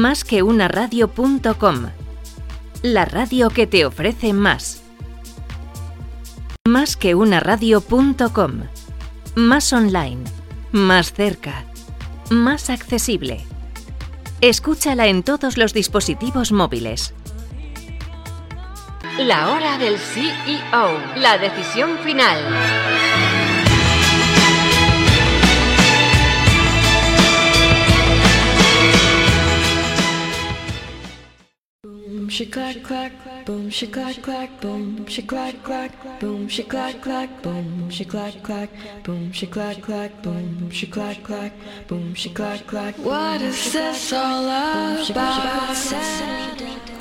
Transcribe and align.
Más 0.00 0.24
que 0.24 0.42
una 0.42 0.66
radio.com. 0.66 1.90
La 2.80 3.04
radio 3.04 3.50
que 3.50 3.66
te 3.66 3.84
ofrece 3.84 4.32
más. 4.32 4.82
Más 6.66 6.96
que 6.96 7.14
una 7.14 7.38
radio.com. 7.38 8.62
Más 9.34 9.70
online. 9.74 10.24
Más 10.72 11.12
cerca. 11.12 11.66
Más 12.30 12.70
accesible. 12.70 13.44
Escúchala 14.40 15.06
en 15.06 15.22
todos 15.22 15.58
los 15.58 15.74
dispositivos 15.74 16.50
móviles. 16.50 17.12
La 19.18 19.50
hora 19.50 19.76
del 19.76 19.98
CEO. 19.98 20.98
La 21.16 21.36
decisión 21.36 21.98
final. 21.98 22.38
She 32.30 32.46
clack 32.46 32.80
clack, 32.84 33.12
boom 33.44 33.68
she 33.70 33.88
clack 33.88 34.22
clack, 34.22 34.60
boom 34.60 35.04
she 35.06 35.20
clack 35.22 35.60
clack, 35.64 36.20
boom 36.20 36.48
she 36.48 36.62
clack 36.62 37.02
clack, 37.02 37.42
boom 37.42 37.90
she 37.90 38.04
clack 38.04 38.40
clack, 38.40 38.70
boom 39.02 39.32
she 39.32 39.46
clack 39.48 39.82
clack, 39.82 40.22
boom 40.22 40.70
she 40.70 40.86
clack 40.86 41.24
clack, 41.24 41.52
boom 41.88 42.14
she 42.14 42.30
clack 42.30 42.64
clack. 42.68 42.94
What 42.98 43.42
is 43.42 43.72
this 43.72 44.12
all 44.12 44.46
about? 44.46 45.10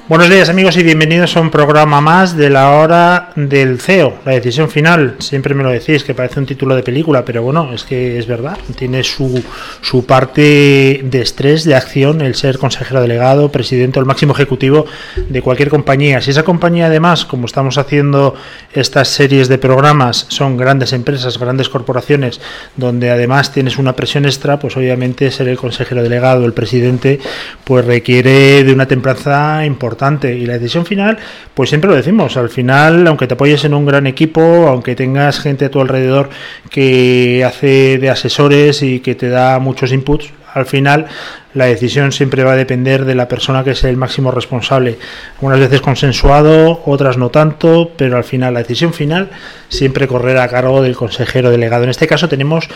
Buenos 0.09 0.27
días 0.27 0.49
amigos 0.49 0.75
y 0.75 0.81
bienvenidos 0.81 1.37
a 1.37 1.39
un 1.39 1.51
programa 1.51 2.01
más 2.01 2.35
de 2.35 2.49
la 2.49 2.71
hora 2.71 3.29
del 3.35 3.79
CEO, 3.79 4.15
la 4.25 4.31
decisión 4.31 4.67
final. 4.67 5.17
Siempre 5.20 5.53
me 5.53 5.61
lo 5.61 5.70
decís, 5.70 6.03
que 6.03 6.15
parece 6.15 6.39
un 6.39 6.48
título 6.48 6.75
de 6.75 6.81
película, 6.81 7.23
pero 7.23 7.43
bueno, 7.43 7.71
es 7.75 7.84
que 7.84 8.17
es 8.17 8.25
verdad. 8.25 8.57
Tiene 8.75 9.03
su, 9.03 9.43
su 9.81 10.07
parte 10.07 11.01
de 11.03 11.21
estrés, 11.21 11.63
de 11.63 11.75
acción, 11.75 12.21
el 12.21 12.34
ser 12.34 12.57
consejero 12.57 13.01
delegado, 13.01 13.51
presidente 13.51 13.99
o 13.99 14.01
el 14.01 14.07
máximo 14.07 14.34
ejecutivo 14.34 14.87
de 15.27 15.41
cualquier 15.41 15.69
compañía. 15.69 16.21
Si 16.21 16.31
esa 16.31 16.43
compañía 16.43 16.87
además, 16.87 17.25
como 17.25 17.45
estamos 17.45 17.77
haciendo 17.77 18.35
estas 18.73 19.09
series 19.09 19.48
de 19.48 19.57
programas, 19.57 20.26
son 20.29 20.57
grandes 20.57 20.93
empresas, 20.93 21.37
grandes 21.37 21.70
corporaciones, 21.70 22.39
donde 22.76 23.11
además 23.11 23.51
tienes 23.51 23.77
una 23.77 23.95
presión 23.95 24.26
extra, 24.26 24.59
pues 24.59 24.77
obviamente 24.77 25.31
ser 25.31 25.48
el 25.48 25.57
consejero 25.57 26.03
delegado, 26.03 26.45
el 26.45 26.53
presidente, 26.53 27.20
pues 27.63 27.85
requiere 27.85 28.63
de 28.63 28.73
una 28.73 28.87
templanza 28.87 29.65
importante 29.65 30.35
y 30.35 30.45
la 30.45 30.53
decisión 30.53 30.85
final, 30.85 31.17
pues 31.54 31.70
siempre 31.70 31.89
lo 31.89 31.95
decimos, 31.95 32.37
al 32.37 32.49
final, 32.49 33.07
aunque 33.07 33.27
te 33.27 33.33
apoyes 33.33 33.63
en 33.65 33.73
un 33.73 33.85
gran 33.85 34.07
equipo, 34.07 34.41
aunque 34.67 34.95
tengas 34.95 35.39
gente 35.39 35.65
a 35.65 35.71
tu 35.71 35.81
alrededor 35.81 36.29
que 36.70 37.43
hace 37.45 37.98
de 37.98 38.09
asesores 38.09 38.81
y 38.81 38.99
que 38.99 39.15
te 39.15 39.29
da 39.29 39.59
muchos 39.59 39.91
inputs, 39.91 40.31
al 40.54 40.65
final 40.65 41.07
la 41.53 41.65
decisión 41.65 42.11
siempre 42.11 42.43
va 42.43 42.53
a 42.53 42.55
depender 42.55 43.05
de 43.05 43.15
la 43.15 43.27
persona 43.27 43.63
que 43.63 43.71
es 43.71 43.83
el 43.83 43.97
máximo 43.97 44.31
responsable. 44.31 44.99
Algunas 45.35 45.59
veces 45.59 45.81
consensuado, 45.81 46.81
otras 46.85 47.17
no 47.17 47.29
tanto, 47.29 47.91
pero 47.97 48.17
al 48.17 48.23
final 48.23 48.53
la 48.53 48.59
decisión 48.59 48.93
final 48.93 49.29
siempre 49.67 50.07
correrá 50.07 50.43
a 50.43 50.47
cargo 50.47 50.81
del 50.81 50.95
consejero 50.95 51.49
delegado. 51.49 51.83
En 51.83 51.89
este 51.89 52.07
caso 52.07 52.29
tenemos 52.29 52.70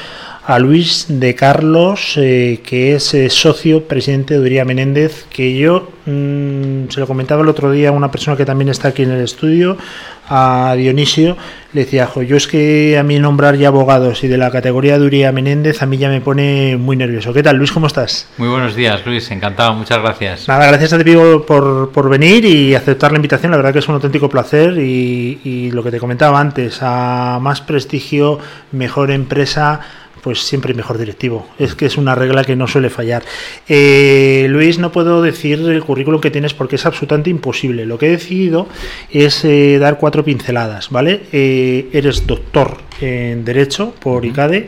a 0.45 0.59
Luis 0.59 1.05
de 1.07 1.35
Carlos, 1.35 2.17
eh, 2.17 2.59
que 2.65 2.95
es 2.95 3.13
eh, 3.13 3.29
socio 3.29 3.87
presidente 3.87 4.33
de 4.33 4.41
Uría 4.41 4.65
Menéndez, 4.65 5.25
que 5.29 5.57
yo 5.57 5.89
mm, 6.05 6.89
se 6.89 6.99
lo 6.99 7.07
comentaba 7.07 7.43
el 7.43 7.49
otro 7.49 7.71
día 7.71 7.89
a 7.89 7.91
una 7.93 8.11
persona 8.11 8.35
que 8.35 8.45
también 8.45 8.67
está 8.67 8.89
aquí 8.89 9.03
en 9.03 9.11
el 9.11 9.23
estudio, 9.23 9.77
a 10.27 10.73
Dionisio, 10.77 11.37
le 11.73 11.85
decía, 11.85 12.09
yo 12.27 12.37
es 12.37 12.47
que 12.47 12.97
a 12.97 13.03
mí 13.03 13.19
nombrar 13.19 13.55
ya 13.55 13.67
abogados 13.69 14.23
y 14.23 14.27
de 14.27 14.37
la 14.37 14.51
categoría 14.51 14.97
de 14.97 15.05
Uría 15.05 15.31
Menéndez 15.31 15.81
a 15.81 15.85
mí 15.85 15.97
ya 15.97 16.09
me 16.09 16.21
pone 16.21 16.77
muy 16.77 16.95
nervioso. 16.95 17.33
¿Qué 17.33 17.43
tal, 17.43 17.57
Luis? 17.57 17.71
¿Cómo 17.71 17.87
estás? 17.87 18.27
Muy 18.37 18.47
buenos 18.47 18.75
días, 18.75 19.05
Luis. 19.05 19.29
Encantado. 19.31 19.73
Muchas 19.73 20.01
gracias. 20.01 20.47
Nada, 20.47 20.67
gracias 20.67 20.93
a 20.93 21.03
ti 21.03 21.13
por, 21.47 21.91
por 21.91 22.09
venir 22.09 22.45
y 22.45 22.73
aceptar 22.73 23.11
la 23.11 23.17
invitación. 23.17 23.51
La 23.51 23.57
verdad 23.57 23.73
que 23.73 23.79
es 23.79 23.87
un 23.87 23.95
auténtico 23.95 24.29
placer 24.29 24.77
y, 24.77 25.41
y 25.43 25.71
lo 25.71 25.83
que 25.83 25.91
te 25.91 25.99
comentaba 25.99 26.39
antes, 26.39 26.79
a 26.81 27.39
más 27.41 27.61
prestigio, 27.61 28.39
mejor 28.71 29.11
empresa 29.11 29.81
pues 30.23 30.39
siempre 30.39 30.73
mejor 30.73 30.97
directivo. 30.97 31.47
Es 31.59 31.75
que 31.75 31.85
es 31.85 31.97
una 31.97 32.15
regla 32.15 32.43
que 32.43 32.55
no 32.55 32.67
suele 32.67 32.89
fallar. 32.89 33.23
Eh, 33.67 34.47
Luis, 34.49 34.79
no 34.79 34.91
puedo 34.91 35.21
decir 35.21 35.59
el 35.59 35.83
currículum 35.83 36.21
que 36.21 36.31
tienes 36.31 36.53
porque 36.53 36.77
es 36.77 36.85
absolutamente 36.85 37.29
imposible. 37.29 37.85
Lo 37.85 37.97
que 37.99 38.07
he 38.07 38.11
decidido 38.11 38.67
es 39.11 39.43
eh, 39.43 39.77
dar 39.79 39.97
cuatro 39.97 40.23
pinceladas, 40.23 40.89
¿vale? 40.89 41.23
Eh, 41.33 41.89
eres 41.91 42.25
doctor 42.25 42.77
en 43.01 43.43
Derecho 43.43 43.93
por 43.99 44.25
ICADE. 44.25 44.67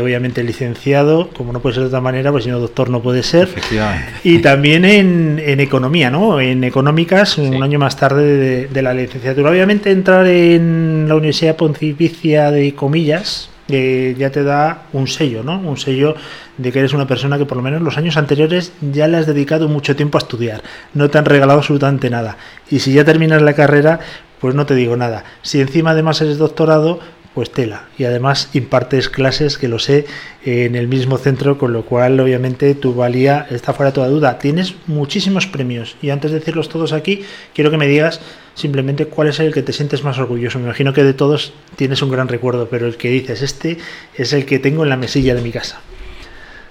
obviamente 0.00 0.42
licenciado, 0.44 1.30
como 1.30 1.52
no 1.52 1.60
puede 1.60 1.74
ser 1.74 1.82
de 1.82 1.88
otra 1.88 2.00
manera, 2.00 2.30
pues 2.30 2.44
si 2.44 2.50
no 2.50 2.60
doctor 2.60 2.90
no 2.90 3.02
puede 3.02 3.24
ser. 3.24 3.44
Efectivamente. 3.44 4.12
Y 4.22 4.38
también 4.38 4.84
en, 4.84 5.60
economía, 5.60 6.10
¿no? 6.10 6.40
En 6.40 6.62
económicas, 6.62 7.38
un 7.38 7.62
año 7.62 7.78
más 7.80 7.96
tarde 7.96 8.24
de, 8.24 8.66
de, 8.68 8.82
la 8.82 8.94
licenciatura. 8.94 9.50
Obviamente 9.50 9.90
entrar 9.90 10.26
en 10.26 11.06
la 11.08 11.16
Universidad 11.16 11.56
Pontificia 11.56 12.50
de 12.52 12.74
Comillas, 12.74 13.49
ya 13.70 14.30
te 14.30 14.42
da 14.42 14.84
un 14.92 15.06
sello, 15.06 15.42
¿no? 15.42 15.58
Un 15.58 15.76
sello 15.76 16.14
de 16.56 16.72
que 16.72 16.80
eres 16.80 16.92
una 16.92 17.06
persona 17.06 17.38
que 17.38 17.46
por 17.46 17.56
lo 17.56 17.62
menos 17.62 17.82
los 17.82 17.96
años 17.96 18.16
anteriores 18.16 18.72
ya 18.80 19.08
le 19.08 19.16
has 19.16 19.26
dedicado 19.26 19.68
mucho 19.68 19.96
tiempo 19.96 20.18
a 20.18 20.20
estudiar, 20.20 20.62
no 20.94 21.08
te 21.08 21.18
han 21.18 21.24
regalado 21.24 21.58
absolutamente 21.58 22.10
nada. 22.10 22.36
Y 22.70 22.80
si 22.80 22.92
ya 22.92 23.04
terminas 23.04 23.42
la 23.42 23.54
carrera, 23.54 24.00
pues 24.40 24.54
no 24.54 24.66
te 24.66 24.74
digo 24.74 24.96
nada. 24.96 25.24
Si 25.42 25.60
encima 25.60 25.90
además 25.90 26.20
eres 26.20 26.38
doctorado, 26.38 27.00
pues 27.34 27.50
tela. 27.52 27.84
Y 27.96 28.04
además 28.04 28.50
impartes 28.54 29.08
clases, 29.08 29.56
que 29.56 29.68
lo 29.68 29.78
sé, 29.78 30.06
en 30.44 30.74
el 30.74 30.88
mismo 30.88 31.16
centro, 31.18 31.58
con 31.58 31.72
lo 31.72 31.84
cual 31.84 32.18
obviamente 32.18 32.74
tu 32.74 32.94
valía 32.94 33.46
está 33.50 33.72
fuera 33.72 33.90
de 33.90 33.94
toda 33.94 34.08
duda. 34.08 34.38
Tienes 34.38 34.74
muchísimos 34.86 35.46
premios 35.46 35.96
y 36.02 36.10
antes 36.10 36.32
de 36.32 36.40
decirlos 36.40 36.68
todos 36.68 36.92
aquí, 36.92 37.22
quiero 37.54 37.70
que 37.70 37.76
me 37.76 37.86
digas 37.86 38.20
simplemente 38.54 39.06
cuál 39.06 39.28
es 39.28 39.38
el 39.40 39.54
que 39.54 39.62
te 39.62 39.72
sientes 39.72 40.02
más 40.02 40.18
orgulloso. 40.18 40.58
Me 40.58 40.64
imagino 40.64 40.92
que 40.92 41.04
de 41.04 41.14
todos 41.14 41.52
tienes 41.76 42.02
un 42.02 42.10
gran 42.10 42.28
recuerdo, 42.28 42.68
pero 42.68 42.86
el 42.86 42.96
que 42.96 43.10
dices, 43.10 43.42
este 43.42 43.78
es 44.16 44.32
el 44.32 44.44
que 44.44 44.58
tengo 44.58 44.82
en 44.82 44.88
la 44.88 44.96
mesilla 44.96 45.34
de 45.34 45.42
mi 45.42 45.52
casa. 45.52 45.80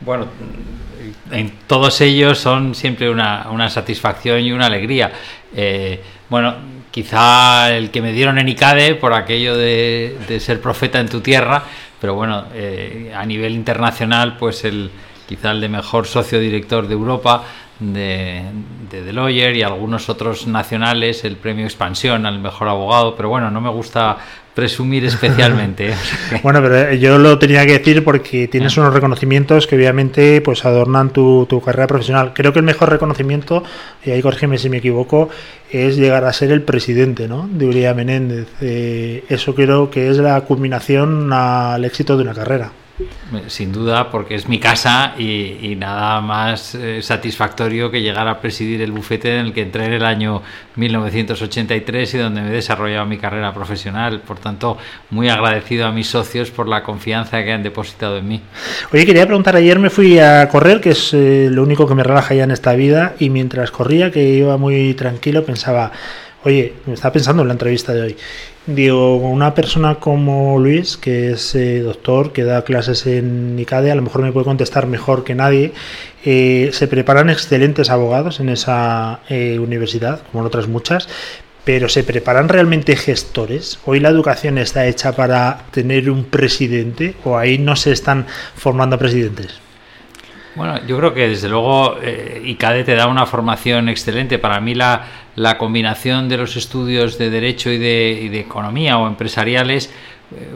Bueno, 0.02 0.28
en 1.32 1.52
todos 1.68 2.02
ellos 2.02 2.38
son 2.38 2.76
siempre 2.76 3.10
una, 3.10 3.70
satisfacción 3.70 4.42
y 4.42 4.52
una 4.52 4.66
alegría. 4.66 5.12
Eh, 5.56 6.02
bueno, 6.30 6.56
quizá 6.92 7.76
el 7.76 7.92
que 7.92 8.02
me 8.02 8.12
dieron 8.12 8.38
en 8.40 8.50
ICADE 8.50 8.96
por 8.96 9.14
aquello 9.14 9.56
de, 9.58 10.38
ser 10.40 10.62
profeta 10.62 11.00
en 11.00 11.10
tu 11.10 11.22
tierra, 11.22 11.64
pero 12.00 12.16
bueno, 12.16 12.46
eh, 12.54 13.14
a 13.16 13.26
nivel 13.26 13.54
internacional, 13.54 14.38
pues 14.38 14.64
el 14.66 14.92
quizá 15.28 15.52
el 15.52 15.62
de 15.62 15.70
mejor 15.70 16.08
socio 16.08 16.40
director 16.40 16.88
de 16.88 16.96
Europa 16.96 17.44
de, 17.80 18.44
de 18.92 19.02
The 19.02 19.14
Lawyer 19.14 19.56
y 19.56 19.64
algunos 19.64 20.10
otros 20.10 20.48
nacionales, 20.48 21.24
el 21.24 21.36
premio 21.38 21.66
Expansión 21.66 22.26
al 22.26 22.40
mejor 22.40 22.68
abogado, 22.68 23.16
pero 23.16 23.30
bueno, 23.30 23.50
no 23.50 23.62
me 23.62 23.70
gusta 23.70 24.18
presumir 24.60 25.06
especialmente. 25.06 25.94
bueno, 26.44 26.62
pero 26.62 26.94
yo 26.96 27.18
lo 27.18 27.40
tenía 27.40 27.66
que 27.66 27.80
decir 27.80 28.04
porque 28.04 28.50
tienes 28.50 28.76
unos 28.76 28.94
reconocimientos 28.94 29.68
que 29.68 29.78
obviamente 29.78 30.42
pues 30.42 30.66
adornan 30.66 31.12
tu, 31.12 31.48
carrera 31.64 31.88
profesional. 31.88 32.34
Creo 32.34 32.52
que 32.52 32.60
el 32.60 32.66
mejor 32.66 32.90
reconocimiento, 32.90 33.64
y 34.04 34.12
ahí 34.12 34.22
corrígeme 34.22 34.58
si 34.58 34.70
me 34.70 34.78
equivoco, 34.78 35.30
es 35.72 35.96
llegar 35.96 36.26
a 36.26 36.34
ser 36.34 36.52
el 36.52 36.64
presidente 36.64 37.30
¿no? 37.30 37.48
de 37.50 37.68
Uriah 37.68 37.94
Menéndez. 37.94 38.48
Eh, 38.60 39.24
eso 39.30 39.56
creo 39.56 39.90
que 39.90 40.10
es 40.10 40.18
la 40.18 40.42
culminación 40.42 41.32
al 41.32 41.86
éxito 41.86 42.18
de 42.18 42.24
una 42.24 42.34
carrera. 42.34 42.72
Sin 43.48 43.72
duda, 43.72 44.12
porque 44.12 44.36
es 44.36 44.50
mi 44.50 44.60
casa 44.60 45.14
y, 45.18 45.76
nada 45.78 46.20
más 46.20 46.76
eh, 46.76 47.02
satisfactorio 47.02 47.90
que 47.92 48.02
llegar 48.02 48.28
a 48.28 48.42
presidir 48.42 48.82
el 48.82 48.92
bufete 48.92 49.38
en 49.38 49.46
el 49.46 49.54
que 49.54 49.62
entré 49.62 49.86
en 49.86 49.94
el 49.94 50.04
año 50.04 50.42
1983 50.76 52.14
y 52.14 52.18
donde 52.18 52.42
me 52.42 52.50
he 52.50 52.52
desarrollado 52.52 53.06
mi 53.06 53.18
carrera 53.18 53.54
profesional. 53.54 54.20
Por 54.22 54.40
tanto, 54.40 54.78
muy 55.12 55.30
agradecido 55.30 55.86
a 55.86 55.92
mis 55.92 56.08
socios 56.08 56.52
por 56.52 56.68
la 56.68 56.84
confianza 56.84 57.44
que 57.44 57.54
han 57.54 57.64
depositado 57.64 58.18
en 58.18 58.28
mí. 58.28 58.42
Oye, 58.92 59.06
quería 59.06 59.26
preguntar, 59.26 59.56
ayer 59.56 59.80
me 59.80 59.90
fui 59.90 60.20
a 60.20 60.50
correr, 60.50 60.82
que 60.82 60.92
es 60.92 61.14
eh, 61.14 61.48
lo 61.52 61.64
único 61.64 61.88
que 61.88 61.96
me 61.96 62.04
relaja 62.04 62.34
ya 62.34 62.44
en 62.44 62.52
esta 62.52 62.74
vida, 62.74 63.16
y 63.20 63.30
mientras 63.30 63.72
corría, 63.72 64.12
que 64.12 64.24
iba 64.24 64.58
muy 64.58 64.94
tranquilo, 64.96 65.46
pensaba, 65.46 65.92
oye, 66.44 66.74
me 66.86 66.94
estaba 66.94 67.14
pensando 67.14 67.42
en 67.42 67.48
la 67.48 67.54
entrevista 67.54 67.94
de 67.94 68.02
hoy 68.02 68.18
Digo, 68.76 69.16
una 69.16 69.56
persona 69.56 69.96
como 69.96 70.60
Luis, 70.60 70.96
que 70.96 71.32
es 71.32 71.56
eh, 71.56 71.80
doctor, 71.80 72.34
que 72.34 72.44
da 72.44 72.64
clases 72.64 73.08
en 73.08 73.58
ICADE, 73.58 73.92
a 73.92 73.96
lo 73.96 74.04
mejor 74.04 74.22
me 74.22 74.32
puede 74.32 74.46
contestar 74.46 74.86
mejor 74.86 75.24
que 75.24 75.34
nadie. 75.34 75.74
Eh, 76.24 76.70
se 76.72 76.88
preparan 76.88 77.32
excelentes 77.32 77.90
abogados 77.90 78.40
en 78.40 78.50
esa 78.50 79.22
eh, 79.28 79.58
universidad, 79.58 80.22
como 80.32 80.44
en 80.44 80.48
otras 80.48 80.68
muchas, 80.68 81.10
pero 81.66 81.90
¿se 81.90 82.04
preparan 82.04 82.48
realmente 82.48 82.96
gestores? 82.96 83.80
¿Hoy 83.86 84.00
la 84.02 84.10
educación 84.10 84.60
está 84.60 84.86
hecha 84.86 85.14
para 85.14 85.66
tener 85.72 86.12
un 86.12 86.26
presidente 86.26 87.16
o 87.24 87.40
ahí 87.40 87.58
no 87.58 87.76
se 87.76 87.92
están 87.92 88.28
formando 88.56 89.00
presidentes? 89.00 89.60
Bueno, 90.60 90.86
yo 90.86 90.98
creo 90.98 91.14
que 91.14 91.30
desde 91.30 91.48
luego 91.48 91.96
eh, 92.02 92.42
ICADE 92.44 92.84
te 92.84 92.94
da 92.94 93.08
una 93.08 93.26
formación 93.26 93.88
excelente. 93.88 94.40
Para 94.40 94.60
mí 94.60 94.76
la, 94.76 95.06
la 95.38 95.58
combinación 95.58 96.28
de 96.28 96.36
los 96.36 96.58
estudios 96.58 97.18
de 97.18 97.30
Derecho 97.30 97.72
y 97.72 97.78
de, 97.78 98.42
Economía 98.42 98.98
o 98.98 99.08
empresariales 99.08 99.90
eh, 100.36 100.50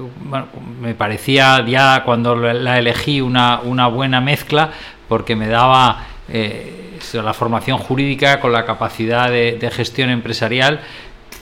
me 0.81 0.93
parecía 0.93 1.65
ya 1.65 2.03
cuando 2.03 2.35
la 2.35 2.79
elegí 2.79 3.21
una, 3.21 3.61
una 3.61 3.87
buena 3.87 4.19
mezcla 4.19 4.71
porque 5.07 5.37
me 5.37 5.47
daba 5.47 6.05
la 6.27 7.33
formación 7.33 7.77
jurídica 7.77 8.41
con 8.41 8.51
la 8.51 8.65
capacidad 8.65 9.29
de 9.29 9.71
gestión 9.71 10.09
empresarial 10.09 10.81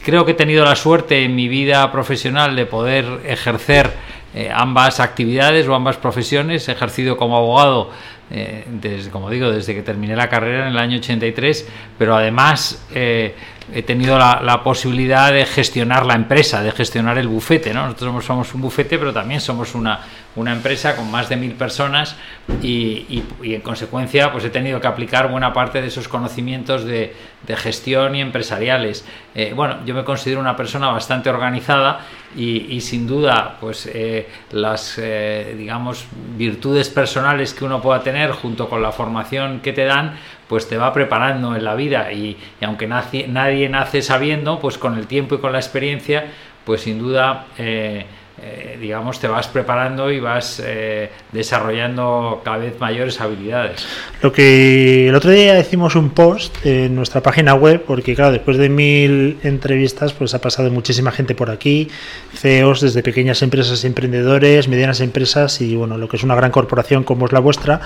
creo 0.03 0.25
que 0.25 0.31
he 0.31 0.35
tenido 0.35 0.65
la 0.65 0.75
suerte 0.75 1.23
en 1.23 1.35
mi 1.35 1.47
vida 1.47 1.91
profesional 1.91 2.55
de 2.55 2.65
poder 2.65 3.21
ejercer 3.25 3.91
eh, 4.33 4.49
ambas 4.53 4.99
actividades 4.99 5.67
o 5.67 5.75
ambas 5.75 5.97
profesiones. 5.97 6.67
He 6.67 6.71
ejercido 6.71 7.17
como 7.17 7.37
abogado, 7.37 7.89
eh, 8.31 8.65
desde, 8.67 9.09
como 9.09 9.29
digo, 9.29 9.51
desde 9.51 9.75
que 9.75 9.81
terminé 9.81 10.15
la 10.15 10.29
carrera 10.29 10.67
en 10.67 10.71
el 10.71 10.77
año 10.77 10.97
83, 10.97 11.67
pero 11.97 12.15
además 12.15 12.87
eh, 12.95 13.35
he 13.73 13.83
tenido 13.83 14.17
la, 14.17 14.61
posibilidad 14.63 15.31
de 15.31 15.45
gestionar 15.45 16.05
la 16.05 16.15
empresa, 16.15 16.61
de 16.63 16.71
gestionar 16.71 17.17
el 17.17 17.27
bufete. 17.27 17.73
¿no? 17.73 17.85
Nosotros 17.85 18.25
somos 18.25 18.53
un 18.53 18.61
bufete, 18.61 18.97
pero 18.97 19.13
también 19.13 19.41
somos 19.41 19.75
una, 19.75 19.99
una 20.35 20.53
empresa 20.53 20.95
con 20.95 21.09
más 21.11 21.27
de 21.29 21.35
mil 21.35 21.53
personas 21.53 22.15
y, 22.61 23.23
en 23.43 23.61
consecuencia 23.61 24.31
pues 24.31 24.45
he 24.45 24.49
tenido 24.49 24.79
que 24.79 24.87
aplicar 24.87 25.29
buena 25.29 25.53
parte 25.53 25.81
de 25.81 25.87
esos 25.87 26.07
conocimientos 26.07 26.85
de, 26.85 27.13
gestión 27.47 28.15
y 28.15 28.21
empresariales. 28.21 29.03
Eh, 29.35 29.51
bueno, 29.53 29.79
yo 29.85 29.93
me 29.93 30.05
considero 30.05 30.39
una 30.39 30.55
persona 30.55 30.89
bastante 30.89 31.29
organizada 31.29 32.05
y, 32.35 32.79
sin 32.79 33.05
duda 33.07 33.57
pues 33.59 33.89
eh, 33.93 34.29
las 34.51 34.97
eh, 34.97 35.53
digamos 35.57 36.05
virtudes 36.37 36.87
personales 36.89 37.53
que 37.53 37.65
uno 37.65 37.81
pueda 37.81 38.01
tener 38.01 38.20
junto 38.29 38.69
con 38.69 38.81
la 38.81 38.91
formación 38.91 39.59
que 39.61 39.73
te 39.73 39.85
dan 39.85 40.17
pues 40.51 40.67
te 40.67 40.75
va 40.77 40.91
preparando 40.91 41.55
en 41.55 41.63
la 41.63 41.75
vida. 41.75 42.11
Y, 42.11 42.37
aunque 42.61 42.85
nadie 42.85 43.69
nace 43.69 44.01
sabiendo, 44.01 44.59
pues 44.59 44.77
con 44.77 44.97
el 44.97 45.07
tiempo 45.07 45.35
y 45.35 45.37
con 45.37 45.53
la 45.53 45.59
experiencia, 45.59 46.25
pues 46.65 46.81
sin 46.81 46.99
duda, 46.99 47.45
eh, 47.57 48.05
eh, 48.43 48.77
digamos, 48.79 49.19
te 49.19 49.27
vas 49.27 49.47
preparando 49.47 50.11
y 50.11 50.19
vas 50.19 50.61
eh, 50.65 51.11
desarrollando 51.31 52.41
cada 52.43 52.57
vez 52.57 52.79
mayores 52.79 53.21
habilidades. 53.21 53.85
Lo 54.21 54.31
que 54.31 55.09
el 55.09 55.15
otro 55.15 55.31
día 55.31 55.59
hicimos 55.59 55.95
un 55.95 56.09
post 56.09 56.65
en 56.65 56.95
nuestra 56.95 57.21
página 57.21 57.53
web, 57.53 57.83
porque 57.85 58.15
claro, 58.15 58.31
después 58.31 58.57
de 58.57 58.69
mil 58.69 59.37
entrevistas, 59.43 60.13
pues 60.13 60.33
ha 60.33 60.41
pasado 60.41 60.71
muchísima 60.71 61.11
gente 61.11 61.35
por 61.35 61.51
aquí, 61.51 61.89
CEOs 62.33 62.81
desde 62.81 63.03
pequeñas 63.03 63.41
empresas, 63.43 63.83
emprendedores, 63.85 64.67
medianas 64.67 65.01
empresas 65.01 65.61
y 65.61 65.75
bueno, 65.75 65.97
lo 65.97 66.07
que 66.09 66.17
es 66.17 66.23
una 66.23 66.35
gran 66.35 66.51
corporación 66.51 67.03
como 67.03 67.27
es 67.27 67.31
la 67.33 67.39
vuestra 67.39 67.81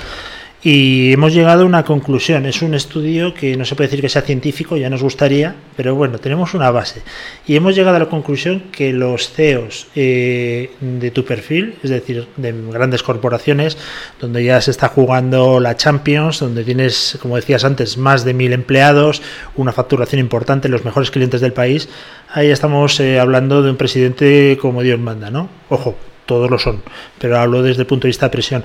y 0.66 1.14
hemos 1.14 1.32
llegado 1.32 1.62
a 1.62 1.66
una 1.68 1.86
conclusión. 1.86 2.48
Es 2.48 2.64
un 2.64 2.74
estudio 2.74 3.36
que 3.36 3.56
no 3.56 3.66
se 3.66 3.76
puede 3.76 3.88
decir 3.88 4.02
que 4.02 4.10
sea 4.10 4.24
científico, 4.24 4.76
ya 4.78 4.90
nos 4.90 5.04
gustaría, 5.04 5.56
pero 5.78 5.94
bueno, 5.94 6.18
tenemos 6.18 6.56
una 6.56 6.72
base. 6.72 7.04
Y 7.46 7.56
hemos 7.56 7.76
llegado 7.76 7.98
a 7.98 8.00
la 8.00 8.10
conclusión 8.10 8.64
que 8.72 8.92
los 8.92 9.30
CEOs 9.30 9.86
eh, 9.96 10.72
de 10.82 11.12
tu 11.12 11.24
perfil, 11.24 11.76
es 11.84 11.92
decir, 11.92 12.28
de 12.36 12.52
grandes 12.72 13.04
corporaciones, 13.04 13.78
donde 14.20 14.44
ya 14.44 14.60
se 14.60 14.72
está 14.72 14.88
jugando 14.88 15.60
la 15.60 15.78
Champions, 15.78 16.40
donde 16.40 16.64
tienes, 16.64 17.20
como 17.22 17.36
decías 17.36 17.64
antes, 17.64 18.00
más 18.00 18.26
de 18.26 18.34
mil 18.34 18.52
empleados, 18.52 19.22
una 19.56 19.72
facturación 19.72 20.20
importante, 20.20 20.68
los 20.68 20.84
mejores 20.84 21.12
clientes 21.12 21.42
del 21.42 21.54
país, 21.54 21.90
ahí 22.34 22.50
estamos 22.50 23.00
eh, 23.00 23.20
hablando 23.20 23.62
de 23.62 23.70
un 23.70 23.78
presidente 23.78 24.58
como 24.60 24.82
Dios 24.82 25.00
manda, 25.00 25.30
¿no? 25.30 25.48
Ojo, 25.70 25.96
todos 26.26 26.50
lo 26.50 26.58
son, 26.58 26.82
pero 27.20 27.38
hablo 27.38 27.62
desde 27.62 27.82
el 27.82 27.88
punto 27.88 28.08
de 28.08 28.10
vista 28.10 28.26
de 28.26 28.32
presión 28.32 28.64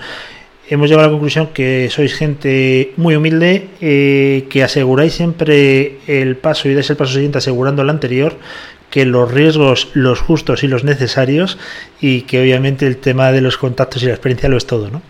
hemos 0.70 0.88
llegado 0.88 1.04
a 1.04 1.08
la 1.08 1.12
conclusión 1.12 1.48
que 1.48 1.90
sois 1.90 2.14
gente 2.14 2.94
muy 2.96 3.16
humilde, 3.16 3.68
eh, 3.80 4.46
que 4.48 4.62
aseguráis 4.62 5.12
siempre 5.14 5.98
el 6.06 6.36
paso 6.36 6.68
y 6.68 6.74
dais 6.74 6.88
el 6.90 6.96
paso 6.96 7.14
siguiente 7.14 7.38
asegurando 7.38 7.82
el 7.82 7.90
anterior, 7.90 8.38
que 8.88 9.04
los 9.04 9.30
riesgos, 9.30 9.88
los 9.94 10.20
justos 10.20 10.62
y 10.62 10.68
los 10.68 10.84
necesarios, 10.84 11.58
y 12.00 12.22
que 12.22 12.40
obviamente 12.40 12.86
el 12.86 12.98
tema 12.98 13.32
de 13.32 13.40
los 13.40 13.58
contactos 13.58 14.02
y 14.04 14.06
la 14.06 14.12
experiencia 14.12 14.48
lo 14.48 14.56
es 14.56 14.66
todo, 14.66 14.90
¿no? 14.90 15.02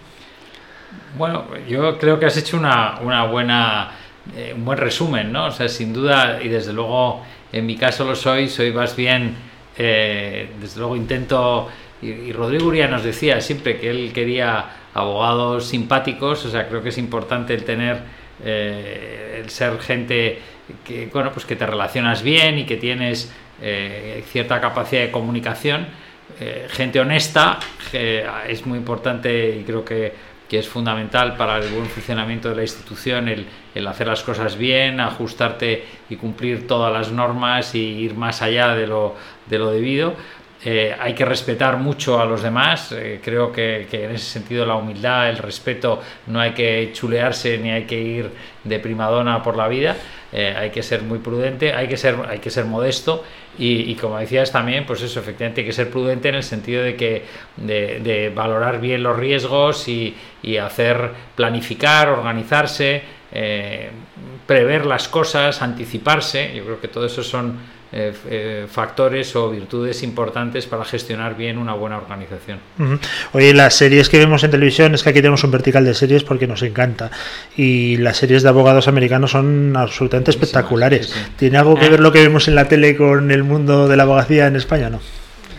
Bueno, 1.19 1.45
yo 1.69 1.99
creo 1.99 2.19
que 2.19 2.25
has 2.25 2.37
hecho 2.39 2.57
una, 2.57 2.99
buena, 3.31 3.91
eh, 4.35 4.55
un 4.57 4.65
buen 4.65 4.79
resumen, 4.79 5.31
¿no? 5.31 5.47
O 5.47 5.51
sea, 5.51 5.69
sin 5.69 5.93
duda, 5.93 6.41
y 6.43 6.49
desde 6.49 6.73
luego 6.73 7.23
en 7.53 7.67
mi 7.67 7.77
caso 7.77 8.05
lo 8.05 8.17
soy, 8.17 8.49
soy 8.49 8.73
más 8.73 8.97
bien, 8.97 9.35
eh, 9.77 10.49
desde 10.59 10.81
luego 10.81 10.97
intento, 10.97 11.69
y, 12.01 12.09
y 12.09 12.33
Rodrigo 12.33 12.69
Uría 12.69 12.89
nos 12.89 13.05
decía 13.05 13.43
siempre 13.43 13.79
que 13.79 13.91
él 13.91 14.13
quería 14.15 14.80
abogados 14.95 15.67
simpáticos, 15.67 16.45
o 16.45 16.51
sea, 16.51 16.69
creo 16.69 16.83
que 16.83 16.89
es 16.89 16.99
importante 16.99 17.55
el 17.55 17.65
tener, 17.65 18.03
eh, 18.45 19.41
el 19.43 19.51
ser 19.51 19.79
gente 19.79 20.39
que, 20.85 21.09
bueno, 21.13 21.33
pues 21.33 21.47
que 21.47 21.57
te 21.57 21.67
relacionas 21.67 22.23
bien 22.23 22.59
y 22.59 22.65
que 22.65 22.77
tienes 22.77 23.33
eh, 23.63 24.25
cierta 24.29 24.61
capacidad 24.61 25.03
de 25.03 25.11
comunicación, 25.11 25.87
eh, 26.41 26.67
gente 26.71 27.01
honesta, 27.01 27.59
es 27.93 28.67
muy 28.67 28.79
importante 28.79 29.57
y 29.61 29.65
creo 29.65 29.85
que, 29.85 30.31
es 30.51 30.67
fundamental 30.67 31.37
para 31.37 31.59
el 31.59 31.69
buen 31.69 31.87
funcionamiento 31.87 32.49
de 32.49 32.57
la 32.57 32.63
institución 32.63 33.29
el, 33.29 33.47
el, 33.73 33.87
hacer 33.87 34.09
las 34.09 34.25
cosas 34.25 34.59
bien, 34.59 34.99
ajustarte 34.99 35.85
y 36.09 36.17
cumplir 36.17 36.67
todas 36.67 36.93
las 36.93 37.13
normas 37.13 37.77
y 37.77 37.79
ir 37.79 38.15
más 38.15 38.43
allá 38.43 38.75
de 38.75 38.89
lo, 38.89 39.15
de 39.47 39.59
lo 39.61 39.71
debido. 39.71 40.17
Eh, 40.63 40.95
hay 40.99 41.15
que 41.15 41.25
respetar 41.25 41.79
mucho 41.79 42.21
a 42.21 42.27
los 42.27 42.43
demás, 42.43 42.93
eh, 42.93 43.19
creo 43.25 43.51
que, 43.51 43.89
en 43.91 44.11
ese 44.11 44.27
sentido 44.27 44.67
la 44.67 44.75
humildad, 44.75 45.31
el 45.31 45.39
respeto, 45.39 46.03
no 46.27 46.39
hay 46.39 46.53
que 46.53 46.91
chulearse 46.93 47.57
ni 47.57 47.71
hay 47.71 47.85
que 47.85 47.99
ir 47.99 48.31
de 48.65 48.79
primadona 48.79 49.43
por 49.43 49.57
la 49.57 49.69
vida, 49.69 49.97
eh, 50.31 50.55
hay 50.55 50.69
que 50.69 50.83
ser 50.83 51.01
muy 51.01 51.19
prudente, 51.19 51.73
hay 51.73 51.89
que 51.89 51.97
ser, 51.97 52.17
hay 52.29 52.41
que 52.41 52.51
ser 52.51 52.67
modesto 52.67 53.25
y, 53.59 53.95
como 53.95 54.19
decías 54.19 54.53
también, 54.53 54.85
pues 54.85 55.01
eso, 55.01 55.21
efectivamente 55.21 55.63
hay 55.63 55.67
que 55.67 55.73
ser 55.73 55.91
prudente 55.91 56.29
en 56.29 56.35
el 56.35 56.43
sentido 56.43 56.83
de 56.83 56.95
que 56.95 57.25
de, 57.57 58.31
valorar 58.35 58.81
bien 58.81 59.03
los 59.03 59.17
riesgos 59.17 59.89
y, 59.89 60.15
y 60.43 60.59
hacer 60.59 61.11
planificar, 61.37 62.09
organizarse, 62.11 63.03
prever 64.47 64.87
las 64.87 65.09
cosas, 65.09 65.61
anticiparse, 65.63 66.53
yo 66.55 66.65
creo 66.65 66.81
que 66.81 66.89
todo 66.89 67.07
eso 67.07 67.23
son 67.23 67.59
eh, 67.93 68.13
eh, 68.29 68.67
factores 68.71 69.35
o 69.35 69.51
virtudes 69.51 70.05
importantes 70.05 70.67
para 70.67 70.85
gestionar 70.85 71.37
bien 71.37 71.59
una 71.59 71.75
buena 71.75 71.97
organización. 71.97 72.61
Oye, 73.33 73.53
las 73.53 73.75
series 73.75 74.09
que 74.09 74.19
vemos 74.19 74.45
en 74.45 74.53
televisión 74.53 74.95
es 74.95 75.03
que 75.03 75.11
aquí 75.11 75.19
tenemos 75.19 75.43
un 75.43 75.51
vertical 75.51 75.85
de 75.85 75.95
series 75.95 76.23
porque 76.23 76.47
nos 76.47 76.63
encanta 76.63 77.11
y 77.57 77.97
las 77.97 78.17
series 78.19 78.45
de 78.45 78.49
abogados 78.49 78.87
americanos 78.87 79.33
son 79.33 79.77
absolutamente 79.77 80.31
espectaculares. 80.31 81.13
¿Tiene 81.37 81.59
algo 81.59 81.75
que 81.75 81.87
eh. 81.87 81.91
ver 81.91 82.01
lo 82.01 82.13
que 82.13 82.21
vemos 82.21 82.47
en 82.47 82.55
la 82.55 82.69
tele 82.69 82.97
con 82.97 83.33
el 83.33 83.43
mundo 83.43 83.89
de 83.89 83.97
la 83.97 84.05
abogacía 84.05 84.47
en 84.47 84.55
España, 84.55 84.89
no? 84.89 85.01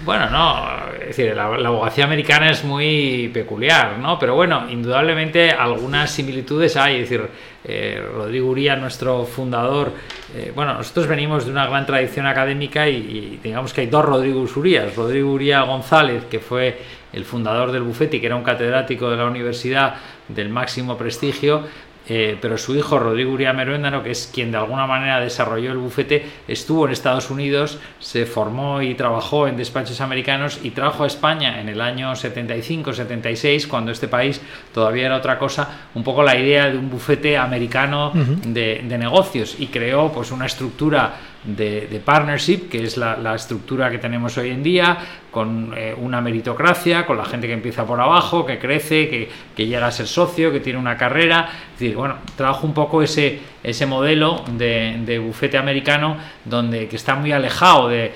Bueno, 0.03 0.31
no, 0.31 0.91
es 0.99 1.15
decir, 1.15 1.35
la, 1.35 1.45
abogacía 1.45 2.05
americana 2.05 2.49
es 2.49 2.63
muy 2.63 3.29
peculiar, 3.31 3.99
¿no? 3.99 4.17
Pero 4.17 4.33
bueno, 4.33 4.67
indudablemente 4.67 5.51
algunas 5.51 6.09
similitudes 6.09 6.75
hay, 6.75 6.95
es 6.95 7.09
decir, 7.09 7.27
eh, 7.63 8.03
Rodrigo 8.11 8.49
Uría, 8.49 8.75
nuestro 8.75 9.25
fundador, 9.25 9.91
eh, 10.35 10.51
bueno, 10.55 10.73
nosotros 10.73 11.05
venimos 11.05 11.45
de 11.45 11.51
una 11.51 11.67
gran 11.67 11.85
tradición 11.85 12.25
académica 12.25 12.89
y, 12.89 13.39
digamos 13.43 13.73
que 13.73 13.81
hay 13.81 13.87
dos 13.87 14.03
Rodrigo 14.03 14.43
Urías, 14.55 14.95
Rodrigo 14.95 15.31
Uría 15.31 15.61
González, 15.61 16.23
que 16.25 16.39
fue 16.39 16.79
el 17.13 17.23
fundador 17.23 17.71
del 17.71 17.83
bufete 17.83 18.17
y 18.17 18.19
que 18.19 18.25
era 18.25 18.35
un 18.35 18.43
catedrático 18.43 19.07
de 19.11 19.17
la 19.17 19.25
universidad 19.25 19.95
del 20.27 20.49
máximo 20.49 20.97
prestigio, 20.97 21.63
eh, 22.13 22.37
pero 22.41 22.57
su 22.57 22.75
hijo 22.75 22.99
Rodrigo 22.99 23.31
Uría 23.31 23.53
Meruéndano, 23.53 24.03
que 24.03 24.11
es 24.11 24.29
quien 24.33 24.51
de 24.51 24.57
alguna 24.57 24.85
manera 24.85 25.21
desarrolló 25.21 25.71
el 25.71 25.77
bufete, 25.77 26.25
estuvo 26.45 26.85
en 26.85 26.91
Estados 26.91 27.29
Unidos, 27.29 27.79
se 27.99 28.25
formó 28.25 28.81
y 28.81 28.95
trabajó 28.95 29.47
en 29.47 29.55
despachos 29.55 30.01
americanos 30.01 30.59
y 30.61 30.71
trajo 30.71 31.05
a 31.05 31.07
España 31.07 31.61
en 31.61 31.69
el 31.69 31.79
año 31.79 32.11
75-76, 32.11 33.65
cuando 33.65 33.93
este 33.93 34.09
país 34.09 34.41
todavía 34.73 35.05
era 35.05 35.15
otra 35.15 35.39
cosa, 35.39 35.87
un 35.95 36.03
poco 36.03 36.21
la 36.21 36.37
idea 36.37 36.69
de 36.69 36.77
un 36.77 36.89
bufete 36.89 37.37
americano 37.37 38.11
de, 38.13 38.83
de 38.83 38.97
negocios 38.97 39.55
y 39.57 39.67
creó 39.67 40.11
pues 40.11 40.31
una 40.31 40.47
estructura 40.47 41.15
de, 41.43 42.01
partnership, 42.03 42.69
que 42.69 42.83
es 42.83 42.97
la, 42.97 43.35
estructura 43.35 43.89
que 43.89 43.97
tenemos 43.97 44.37
hoy 44.37 44.49
en 44.49 44.63
día, 44.63 44.97
con 45.31 45.73
eh, 45.75 45.95
una 45.97 46.21
meritocracia, 46.21 47.05
con 47.05 47.17
la 47.17 47.25
gente 47.25 47.47
que 47.47 47.53
empieza 47.53 47.85
por 47.85 47.99
abajo, 47.99 48.45
que 48.45 48.59
crece, 48.59 49.29
que, 49.55 49.65
llega 49.65 49.87
a 49.87 49.91
ser 49.91 50.07
socio, 50.07 50.51
que 50.51 50.59
tiene 50.59 50.79
una 50.79 50.97
carrera. 50.97 51.49
Es 51.73 51.79
decir, 51.79 51.95
bueno, 51.95 52.15
trabajo 52.35 52.67
un 52.67 52.73
poco 52.73 53.01
ese, 53.01 53.39
ese 53.63 53.85
modelo 53.85 54.43
de, 54.57 55.19
bufete 55.23 55.57
americano 55.57 56.17
donde 56.45 56.87
que 56.87 56.95
está 56.95 57.15
muy 57.15 57.31
alejado 57.31 57.89
de, 57.89 58.11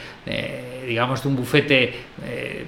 digamos, 0.88 1.22
de 1.22 1.28
un 1.28 1.36
bufete 1.36 1.94
eh, 2.26 2.66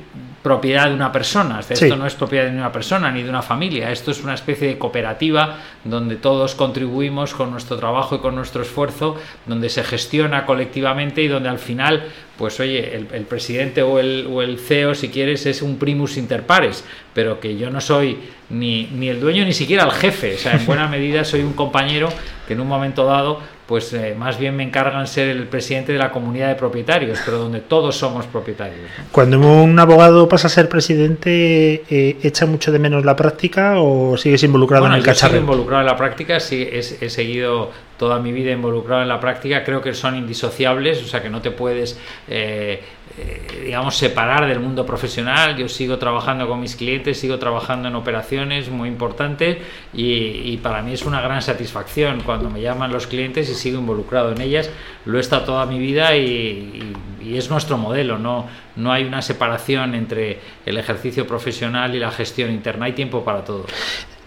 propiedad 0.47 0.87
de 0.87 0.93
una 0.93 1.11
persona. 1.11 1.59
Esto 1.59 1.97
no 1.97 2.07
es 2.07 2.15
propiedad 2.15 2.45
de 2.45 2.55
una 2.55 2.71
persona 2.71 3.11
ni 3.11 3.21
de 3.21 3.29
una 3.29 3.41
familia. 3.41 3.91
Esto 3.91 4.11
es 4.11 4.23
una 4.23 4.33
especie 4.33 4.69
de 4.69 4.77
cooperativa 4.77 5.57
donde 5.83 6.15
todos 6.15 6.55
contribuimos 6.55 7.33
con 7.33 7.51
nuestro 7.51 7.75
trabajo 7.75 8.15
y 8.15 8.19
con 8.19 8.33
nuestro 8.33 8.61
esfuerzo, 8.61 9.17
donde 9.45 9.67
se 9.67 9.83
gestiona 9.83 10.45
colectivamente 10.45 11.21
y 11.21 11.27
donde 11.27 11.49
al 11.49 11.59
final, 11.59 12.05
pues 12.37 12.61
oye, 12.61 12.95
el, 12.95 13.25
presidente 13.25 13.81
o 13.81 13.99
el, 13.99 14.25
o 14.31 14.41
el, 14.41 14.57
CEO, 14.57 14.95
si 14.95 15.09
quieres, 15.09 15.45
es 15.45 15.61
un 15.61 15.77
primus 15.77 16.15
inter 16.15 16.43
pares, 16.43 16.85
pero 17.13 17.41
que 17.41 17.57
yo 17.57 17.69
no 17.69 17.81
soy 17.81 18.17
ni, 18.49 18.85
ni 18.93 19.09
el 19.09 19.19
dueño 19.19 19.43
ni 19.43 19.53
siquiera 19.53 19.83
el 19.83 19.91
jefe. 19.91 20.35
O 20.35 20.37
sea, 20.37 20.53
en 20.53 20.65
buena 20.65 20.87
medida 20.87 21.25
soy 21.25 21.41
un 21.41 21.53
compañero 21.53 22.07
que 22.47 22.53
en 22.53 22.61
un 22.61 22.69
momento 22.69 23.03
dado 23.03 23.41
pues 23.67 23.91
eh, 23.93 24.15
más 24.17 24.39
bien 24.39 24.55
me 24.55 24.63
encargan 24.63 25.05
ser 25.07 25.27
el 25.27 25.45
presidente 25.47 25.91
de 25.91 25.99
la 25.99 26.09
comunidad 26.09 26.47
de 26.47 26.55
propietarios, 26.55 27.19
pero 27.25 27.37
donde 27.37 27.59
todos 27.59 27.97
somos 27.97 28.25
propietarios. 28.25 28.89
Cuando 29.11 29.39
un 29.39 29.77
abogado 29.77 30.29
pasa 30.29 30.47
a 30.47 30.49
ser 30.49 30.69
presidente, 30.69 31.83
eh, 31.89 32.17
¿echa 32.23 32.45
mucho 32.45 32.71
de 32.71 32.79
menos 32.79 33.03
la 33.03 33.17
práctica 33.17 33.79
o 33.79 34.15
sigues 34.15 34.41
involucrado 34.43 34.87
en 34.87 34.93
el 34.93 35.03
cacharro? 35.03 35.35
involucrado 35.37 35.81
en 35.81 35.87
la 35.87 35.97
práctica, 35.97 36.39
sí, 36.39 36.61
he, 36.61 36.79
he, 36.79 37.09
seguido 37.09 37.71
toda 37.97 38.19
mi 38.19 38.31
vida 38.31 38.51
involucrado 38.51 39.01
en 39.01 39.09
la 39.09 39.19
práctica, 39.19 39.65
creo 39.65 39.81
que 39.81 39.93
son 39.93 40.15
indisociables, 40.15 41.03
o 41.03 41.05
sea 41.05 41.21
que 41.21 41.29
no 41.29 41.41
te 41.41 41.51
puedes... 41.51 41.99
Eh, 42.29 42.81
eh, 43.19 43.63
digamos, 43.65 43.97
separar 43.97 44.47
del 44.47 44.59
mundo 44.59 44.85
profesional. 44.85 45.57
Yo 45.57 45.67
sigo 45.67 45.97
trabajando 45.97 46.47
con 46.47 46.59
mis 46.59 46.75
clientes, 46.75 47.19
sigo 47.19 47.39
trabajando 47.39 47.87
en 47.87 47.95
operaciones 47.95 48.69
muy 48.69 48.87
importantes 48.87 49.57
y, 49.91 50.55
para 50.57 50.83
mí 50.83 50.93
es 50.93 51.03
una 51.03 51.19
gran 51.19 51.41
satisfacción 51.41 52.21
cuando 52.21 52.49
me 52.49 52.61
llaman 52.61 52.91
los 52.91 53.07
clientes 53.07 53.49
y 53.49 53.55
sigo 53.55 53.79
involucrado 53.79 54.33
en 54.33 54.41
ellas. 54.41 54.69
Lo 55.05 55.17
he 55.17 55.21
estado 55.21 55.45
toda 55.45 55.65
mi 55.65 55.79
vida 55.79 56.15
y, 56.15 56.93
es 57.25 57.49
nuestro 57.49 57.77
modelo. 57.77 58.19
No, 58.19 58.45
no 58.75 58.91
hay 58.91 59.03
una 59.03 59.23
separación 59.23 59.95
entre 59.95 60.39
el 60.65 60.77
ejercicio 60.77 61.25
profesional 61.25 61.95
y 61.95 61.99
la 61.99 62.11
gestión 62.11 62.51
interna. 62.51 62.85
Hay 62.85 62.93
tiempo 62.93 63.23
para 63.23 63.43
todo. 63.43 63.65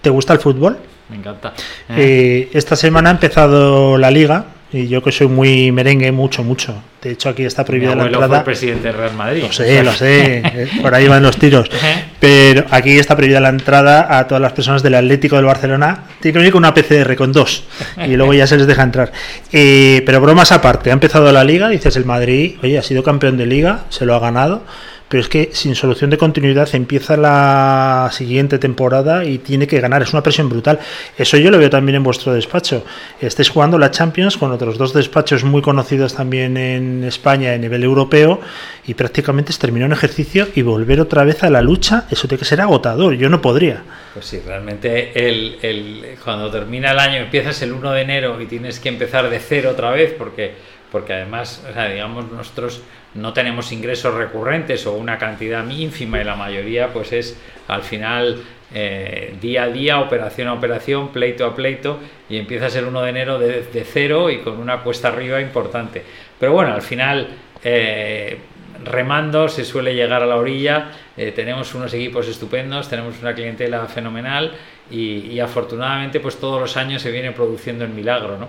¿Te 0.00 0.10
gusta 0.10 0.32
el 0.32 0.40
fútbol? 0.40 0.78
Me 1.08 1.16
encanta. 1.16 1.54
Eh, 1.88 2.50
esta 2.52 2.74
semana 2.74 3.10
ha 3.10 3.12
empezado 3.12 3.96
la 3.96 4.10
liga 4.10 4.46
y 4.72 4.86
yo 4.86 5.02
que 5.02 5.10
soy 5.10 5.26
muy 5.26 5.72
merengue, 5.72 6.12
mucho, 6.12 6.44
mucho. 6.44 6.80
De 7.02 7.10
hecho, 7.12 7.28
aquí 7.30 7.44
está 7.44 7.64
prohibida 7.64 7.94
la 7.96 8.06
entrada. 8.06 8.36
Fue 8.36 8.44
presidente 8.44 8.88
del 8.88 8.96
Real 8.96 9.14
Madrid. 9.14 9.42
Lo 9.42 9.52
sé, 9.52 9.82
lo 9.82 9.92
sé. 9.92 10.42
Eh, 10.44 10.68
por 10.80 10.94
ahí 10.94 11.08
van 11.08 11.22
los 11.22 11.36
tiros. 11.38 11.68
Pero 12.20 12.64
aquí 12.70 12.98
está 12.98 13.16
prohibida 13.16 13.40
la 13.40 13.48
entrada 13.48 14.18
a 14.18 14.28
todas 14.28 14.40
las 14.40 14.52
personas 14.52 14.82
del 14.82 14.94
Atlético 14.94 15.36
del 15.36 15.46
Barcelona. 15.46 16.04
Tiene 16.20 16.32
que 16.34 16.38
venir 16.38 16.52
con 16.52 16.60
una 16.60 16.74
PCR, 16.74 17.16
con 17.16 17.32
dos. 17.32 17.64
Y 18.06 18.16
luego 18.16 18.32
ya 18.34 18.46
se 18.46 18.58
les 18.58 18.66
deja 18.66 18.82
entrar. 18.82 19.12
Eh, 19.50 20.02
pero 20.04 20.20
bromas 20.20 20.52
aparte, 20.52 20.90
ha 20.90 20.92
empezado 20.92 21.32
la 21.32 21.42
liga. 21.42 21.68
Dices, 21.68 21.96
el 21.96 22.04
Madrid, 22.04 22.56
oye, 22.62 22.78
ha 22.78 22.82
sido 22.82 23.02
campeón 23.02 23.38
de 23.38 23.46
liga, 23.46 23.86
se 23.88 24.04
lo 24.04 24.14
ha 24.14 24.20
ganado 24.20 24.62
pero 25.10 25.22
es 25.22 25.28
que 25.28 25.50
sin 25.52 25.74
solución 25.74 26.08
de 26.08 26.16
continuidad 26.16 26.68
empieza 26.72 27.16
la 27.16 28.08
siguiente 28.12 28.60
temporada 28.60 29.24
y 29.24 29.38
tiene 29.38 29.66
que 29.66 29.80
ganar. 29.80 30.02
Es 30.02 30.12
una 30.12 30.22
presión 30.22 30.48
brutal. 30.48 30.78
Eso 31.18 31.36
yo 31.36 31.50
lo 31.50 31.58
veo 31.58 31.68
también 31.68 31.96
en 31.96 32.04
vuestro 32.04 32.32
despacho. 32.32 32.84
Estáis 33.20 33.48
jugando 33.48 33.76
la 33.76 33.90
Champions 33.90 34.36
con 34.36 34.52
otros 34.52 34.78
dos 34.78 34.94
despachos 34.94 35.42
muy 35.42 35.62
conocidos 35.62 36.14
también 36.14 36.56
en 36.56 37.02
España 37.02 37.52
a 37.52 37.58
nivel 37.58 37.82
europeo 37.82 38.40
y 38.86 38.94
prácticamente 38.94 39.50
es 39.50 39.58
terminar 39.58 39.88
un 39.88 39.94
ejercicio 39.94 40.46
y 40.54 40.62
volver 40.62 41.00
otra 41.00 41.24
vez 41.24 41.42
a 41.42 41.50
la 41.50 41.60
lucha. 41.60 42.04
Eso 42.08 42.28
tiene 42.28 42.38
que 42.38 42.44
ser 42.44 42.60
agotador. 42.60 43.14
Yo 43.14 43.28
no 43.28 43.42
podría. 43.42 43.82
Pues 44.14 44.26
sí, 44.26 44.40
realmente 44.46 45.28
el, 45.28 46.16
cuando 46.22 46.52
termina 46.52 46.92
el 46.92 47.00
año, 47.00 47.16
empiezas 47.16 47.60
el 47.62 47.72
1 47.72 47.90
de 47.90 48.02
enero 48.02 48.40
y 48.40 48.46
tienes 48.46 48.78
que 48.78 48.88
empezar 48.88 49.28
de 49.28 49.40
cero 49.40 49.70
otra 49.72 49.90
vez 49.90 50.14
porque, 50.16 50.54
porque 50.92 51.14
además, 51.14 51.64
digamos, 51.92 52.30
nosotros 52.30 52.82
no 53.14 53.32
tenemos 53.32 53.72
ingresos 53.72 54.14
recurrentes 54.14 54.86
o 54.86 54.92
una 54.92 55.18
cantidad 55.18 55.68
ínfima 55.68 56.20
y 56.20 56.24
la 56.24 56.36
mayoría 56.36 56.92
pues 56.92 57.12
es 57.12 57.36
al 57.68 57.82
final 57.82 58.42
eh, 58.72 59.34
día 59.40 59.64
a 59.64 59.68
día, 59.68 60.00
operación 60.00 60.48
a 60.48 60.52
operación, 60.52 61.08
pleito 61.08 61.44
a 61.44 61.56
pleito 61.56 61.98
y 62.28 62.38
empieza 62.38 62.66
a 62.66 62.70
ser 62.70 62.84
1 62.84 63.02
de 63.02 63.10
enero 63.10 63.38
de, 63.38 63.84
cero 63.84 64.30
y 64.30 64.38
con 64.38 64.58
una 64.58 64.82
cuesta 64.82 65.08
arriba 65.08 65.40
importante. 65.40 66.02
Pero 66.38 66.52
bueno, 66.52 66.72
al 66.72 66.82
final 66.82 67.28
eh, 67.64 68.38
remando 68.84 69.48
se 69.48 69.64
suele 69.64 69.94
llegar 69.94 70.22
a 70.22 70.26
la 70.26 70.36
orilla, 70.36 70.90
eh, 71.16 71.32
tenemos 71.32 71.74
unos 71.74 71.92
equipos 71.94 72.28
estupendos, 72.28 72.88
tenemos 72.88 73.20
una 73.20 73.34
clientela 73.34 73.86
fenomenal 73.86 74.52
y, 74.90 75.26
y, 75.32 75.40
afortunadamente 75.40 76.20
pues 76.20 76.38
todos 76.38 76.60
los 76.60 76.76
años 76.76 77.02
se 77.02 77.10
viene 77.10 77.32
produciendo 77.32 77.84
el 77.84 77.90
milagro, 77.90 78.38
¿no? 78.38 78.48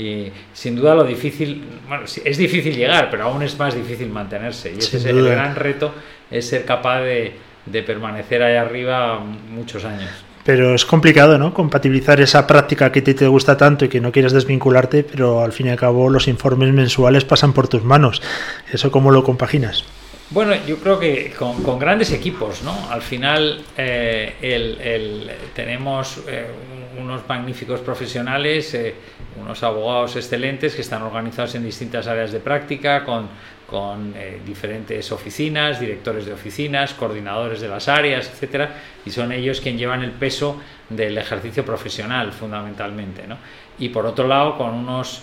Y 0.00 0.30
sin 0.52 0.76
duda 0.76 0.94
lo 0.94 1.04
difícil, 1.04 1.64
bueno, 1.88 2.04
es 2.04 2.36
difícil 2.36 2.76
llegar, 2.76 3.10
pero 3.10 3.24
aún 3.24 3.42
es 3.42 3.58
más 3.58 3.74
difícil 3.74 4.08
mantenerse. 4.10 4.72
Y 4.72 4.78
ese 4.78 4.98
es 4.98 5.04
el 5.06 5.24
gran 5.24 5.56
reto, 5.56 5.92
es 6.30 6.46
ser 6.46 6.64
capaz 6.64 7.00
de, 7.00 7.32
de 7.66 7.82
permanecer 7.82 8.42
ahí 8.42 8.56
arriba 8.56 9.18
muchos 9.18 9.84
años. 9.84 10.10
Pero 10.48 10.74
es 10.74 10.86
complicado, 10.86 11.36
¿no? 11.36 11.52
Compatibilizar 11.52 12.22
esa 12.22 12.46
práctica 12.46 12.90
que 12.90 13.02
te, 13.02 13.12
te 13.12 13.26
gusta 13.26 13.58
tanto 13.58 13.84
y 13.84 13.90
que 13.90 14.00
no 14.00 14.10
quieres 14.10 14.32
desvincularte, 14.32 15.04
pero 15.04 15.42
al 15.42 15.52
fin 15.52 15.66
y 15.66 15.68
al 15.68 15.76
cabo 15.76 16.08
los 16.08 16.26
informes 16.26 16.72
mensuales 16.72 17.26
pasan 17.26 17.52
por 17.52 17.68
tus 17.68 17.84
manos. 17.84 18.22
¿Eso 18.72 18.90
cómo 18.90 19.10
lo 19.10 19.22
compaginas? 19.22 19.84
Bueno, 20.30 20.54
yo 20.66 20.78
creo 20.78 20.98
que 20.98 21.34
con, 21.38 21.78
grandes 21.78 22.12
equipos, 22.12 22.62
¿no? 22.62 22.74
Al 22.90 23.02
final 23.02 23.60
eh, 23.76 25.36
tenemos 25.54 26.22
eh, 26.26 26.46
unos 26.98 27.28
magníficos 27.28 27.80
profesionales, 27.80 28.72
eh, 28.72 28.94
unos 29.38 29.62
abogados 29.62 30.16
excelentes 30.16 30.74
que 30.74 30.80
están 30.80 31.02
organizados 31.02 31.56
en 31.56 31.64
distintas 31.64 32.06
áreas 32.06 32.32
de 32.32 32.40
práctica, 32.40 33.04
con, 33.04 33.28
con 33.68 34.14
diferentes 34.46 35.12
oficinas, 35.12 35.78
directores 35.78 36.24
de 36.24 36.32
oficinas, 36.32 36.94
coordinadores 36.94 37.60
de 37.60 37.68
las 37.68 37.86
áreas, 37.88 38.26
etcétera, 38.26 38.74
y 39.04 39.10
son 39.10 39.30
ellos 39.30 39.60
quienes 39.60 39.78
llevan 39.78 40.02
el 40.02 40.12
peso 40.12 40.58
del 40.88 41.18
ejercicio 41.18 41.64
profesional 41.66 42.32
fundamentalmente, 42.32 43.26
¿no? 43.26 43.36
Y 43.78 43.90
por 43.90 44.06
otro 44.06 44.26
lado, 44.26 44.56
con 44.56 44.70
unos 44.70 45.22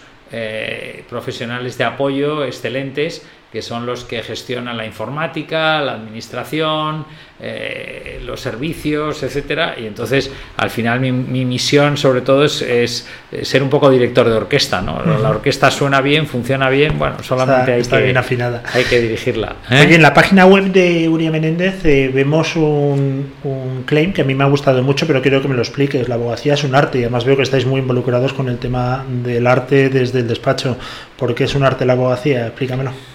profesionales 1.09 1.77
de 1.77 1.83
apoyo 1.85 2.43
excelentes 2.43 3.25
que 3.51 3.61
son 3.61 3.85
los 3.85 4.03
que 4.03 4.21
gestionan 4.21 4.75
la 4.75 4.85
informática, 4.85 5.79
la 5.81 5.93
administración, 5.93 7.05
eh, 7.39 8.21
los 8.25 8.41
servicios, 8.41 9.23
etcétera. 9.23 9.75
Y 9.77 9.85
entonces, 9.85 10.31
al 10.57 10.69
final, 10.69 10.99
mi, 10.99 11.45
misión, 11.45 11.97
sobre 11.97 12.21
todo, 12.21 12.43
es, 12.45 13.07
ser 13.43 13.63
un 13.63 13.69
poco 13.69 13.89
director 13.89 14.27
de 14.27 14.35
orquesta. 14.35 14.81
¿no? 14.81 15.01
La 15.21 15.29
orquesta 15.29 15.71
suena 15.71 16.01
bien, 16.01 16.27
funciona 16.27 16.69
bien, 16.69 16.97
bueno, 16.97 17.21
solamente 17.23 17.73
hay, 17.73 17.83
que, 17.83 18.01
bien 18.01 18.17
afinada. 18.17 18.63
hay 18.73 18.83
que 18.83 19.01
dirigirla. 19.01 19.55
¿eh? 19.69 19.83
Oye, 19.85 19.95
en 19.95 20.01
la 20.01 20.13
página 20.13 20.45
web 20.45 20.71
de 20.71 21.07
Uriah 21.07 21.31
Menéndez 21.31 21.85
eh, 21.85 22.11
vemos 22.13 22.55
un, 22.55 23.33
un, 23.43 23.83
claim 23.85 24.11
que 24.11 24.21
a 24.21 24.25
mí 24.25 24.33
me 24.35 24.43
ha 24.43 24.47
gustado 24.47 24.81
mucho, 24.83 25.07
pero 25.07 25.21
quiero 25.21 25.41
que 25.41 25.47
me 25.47 25.55
lo 25.55 25.61
expliques. 25.61 26.09
La 26.09 26.15
abogacía 26.15 26.55
es 26.55 26.63
un 26.63 26.75
arte 26.75 26.99
y 26.99 27.01
además 27.03 27.25
veo 27.25 27.37
que 27.37 27.43
estáis 27.43 27.65
muy 27.65 27.79
involucrados 27.79 28.33
con 28.33 28.49
el 28.49 28.57
tema 28.57 29.05
del 29.23 29.47
arte 29.47 29.89
desde 29.89 30.19
el 30.19 30.27
despacho. 30.27 30.77
¿Por 31.17 31.35
qué 31.35 31.45
es 31.45 31.55
un 31.55 31.63
arte 31.63 31.85
la 31.85 31.93
abogacía? 31.93 32.47
Explícamelo. 32.47 33.14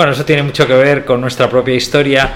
Bueno, 0.00 0.14
eso 0.14 0.24
tiene 0.24 0.42
mucho 0.42 0.66
que 0.66 0.72
ver 0.72 1.04
con 1.04 1.20
nuestra 1.20 1.50
propia 1.50 1.74
historia. 1.74 2.26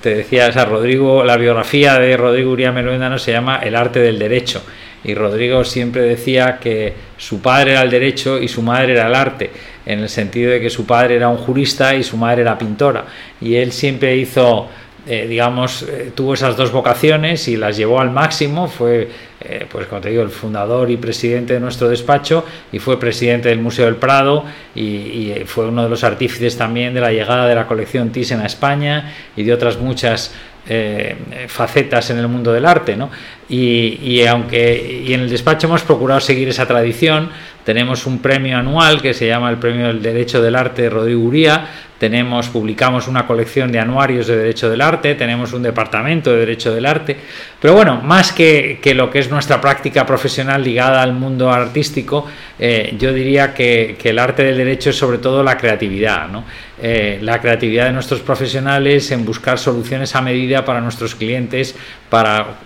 Te 0.00 0.12
decía, 0.12 0.48
o 0.48 0.64
Rodrigo, 0.64 1.22
la 1.22 1.36
biografía 1.36 1.96
de 2.00 2.16
Rodrigo 2.16 2.50
Uría 2.50 2.72
no 2.72 3.16
se 3.16 3.30
llama 3.30 3.60
El 3.62 3.76
arte 3.76 4.00
del 4.00 4.18
derecho. 4.18 4.60
Y 5.04 5.14
Rodrigo 5.14 5.62
siempre 5.62 6.02
decía 6.02 6.58
que 6.60 6.92
su 7.16 7.40
padre 7.40 7.74
era 7.74 7.82
el 7.82 7.90
derecho 7.90 8.42
y 8.42 8.48
su 8.48 8.60
madre 8.60 8.94
era 8.94 9.06
el 9.06 9.14
arte, 9.14 9.52
en 9.86 10.00
el 10.00 10.08
sentido 10.08 10.50
de 10.50 10.60
que 10.60 10.68
su 10.68 10.84
padre 10.84 11.14
era 11.14 11.28
un 11.28 11.36
jurista 11.36 11.94
y 11.94 12.02
su 12.02 12.16
madre 12.16 12.42
era 12.42 12.58
pintora. 12.58 13.04
Y 13.40 13.54
él 13.54 13.70
siempre 13.70 14.16
hizo 14.16 14.68
eh, 15.04 15.26
digamos, 15.26 15.82
eh, 15.82 16.12
tuvo 16.14 16.34
esas 16.34 16.56
dos 16.56 16.70
vocaciones 16.70 17.48
y 17.48 17.56
las 17.56 17.76
llevó 17.76 18.00
al 18.00 18.12
máximo. 18.12 18.68
Fue, 18.68 19.08
eh, 19.40 19.66
pues 19.68 19.88
como 19.88 20.00
te 20.00 20.10
digo, 20.10 20.22
el 20.22 20.30
fundador 20.30 20.92
y 20.92 20.96
presidente 20.96 21.54
de 21.54 21.60
nuestro 21.60 21.88
despacho 21.88 22.44
y 22.70 22.78
fue 22.78 23.00
presidente 23.00 23.48
del 23.48 23.58
Museo 23.58 23.86
del 23.86 23.96
Prado 23.96 24.44
y, 24.76 25.32
fue 25.46 25.66
uno 25.66 25.82
de 25.82 25.88
los 25.88 26.04
artífices 26.04 26.56
también 26.56 26.94
de 26.94 27.00
la 27.00 27.10
llegada 27.10 27.48
de 27.48 27.54
la 27.56 27.66
colección 27.66 28.10
Thyssen 28.10 28.40
a 28.40 28.46
España 28.46 29.12
y 29.36 29.42
de 29.42 29.52
otras 29.52 29.78
muchas 29.78 30.32
facetas 31.48 32.10
en 32.10 32.18
el 32.18 32.28
mundo 32.28 32.52
del 32.52 32.64
arte. 32.64 32.94
¿no? 32.94 33.10
Y, 33.48 33.98
y, 34.00 34.24
aunque 34.26 35.02
y 35.04 35.12
en 35.12 35.22
el 35.22 35.28
despacho 35.28 35.66
hemos 35.66 35.82
procurado 35.82 36.20
seguir 36.20 36.48
esa 36.48 36.66
tradición, 36.66 37.30
tenemos 37.64 38.06
un 38.06 38.20
premio 38.20 38.56
anual 38.56 39.02
que 39.02 39.12
se 39.12 39.26
llama 39.26 39.50
el 39.50 39.56
Premio 39.56 39.88
del 39.88 40.00
Derecho 40.00 40.40
del 40.40 40.54
Arte 40.54 40.82
de 40.82 40.90
Rodrigo 40.90 41.20
Uría, 41.22 41.66
tenemos, 42.02 42.48
publicamos 42.48 43.06
una 43.06 43.28
colección 43.28 43.70
de 43.70 43.78
anuarios 43.78 44.26
de 44.26 44.36
Derecho 44.36 44.68
del 44.68 44.80
Arte, 44.80 45.14
tenemos 45.14 45.52
un 45.52 45.62
departamento 45.62 46.32
de 46.32 46.38
Derecho 46.40 46.74
del 46.74 46.84
Arte, 46.84 47.16
pero 47.60 47.74
bueno, 47.74 48.00
más 48.02 48.32
que, 48.32 48.80
lo 48.96 49.08
que 49.08 49.20
es 49.20 49.30
nuestra 49.30 49.60
práctica 49.60 50.04
profesional 50.04 50.64
ligada 50.64 51.00
al 51.00 51.12
mundo 51.12 51.52
artístico, 51.52 52.26
eh, 52.58 52.96
yo 52.98 53.12
diría 53.12 53.54
que, 53.54 53.96
el 54.02 54.18
arte 54.18 54.42
del 54.42 54.56
derecho 54.56 54.90
es 54.90 54.96
sobre 54.96 55.18
todo 55.18 55.44
la 55.44 55.56
creatividad, 55.56 56.28
eh, 56.84 57.18
la 57.22 57.40
creatividad 57.40 57.86
de 57.86 57.92
nuestros 57.92 58.20
profesionales 58.20 59.12
en 59.12 59.24
buscar 59.24 59.56
soluciones 59.56 60.16
a 60.16 60.20
medida 60.20 60.64
para 60.64 60.80
nuestros 60.80 61.14
clientes, 61.14 61.76
para 62.10 62.56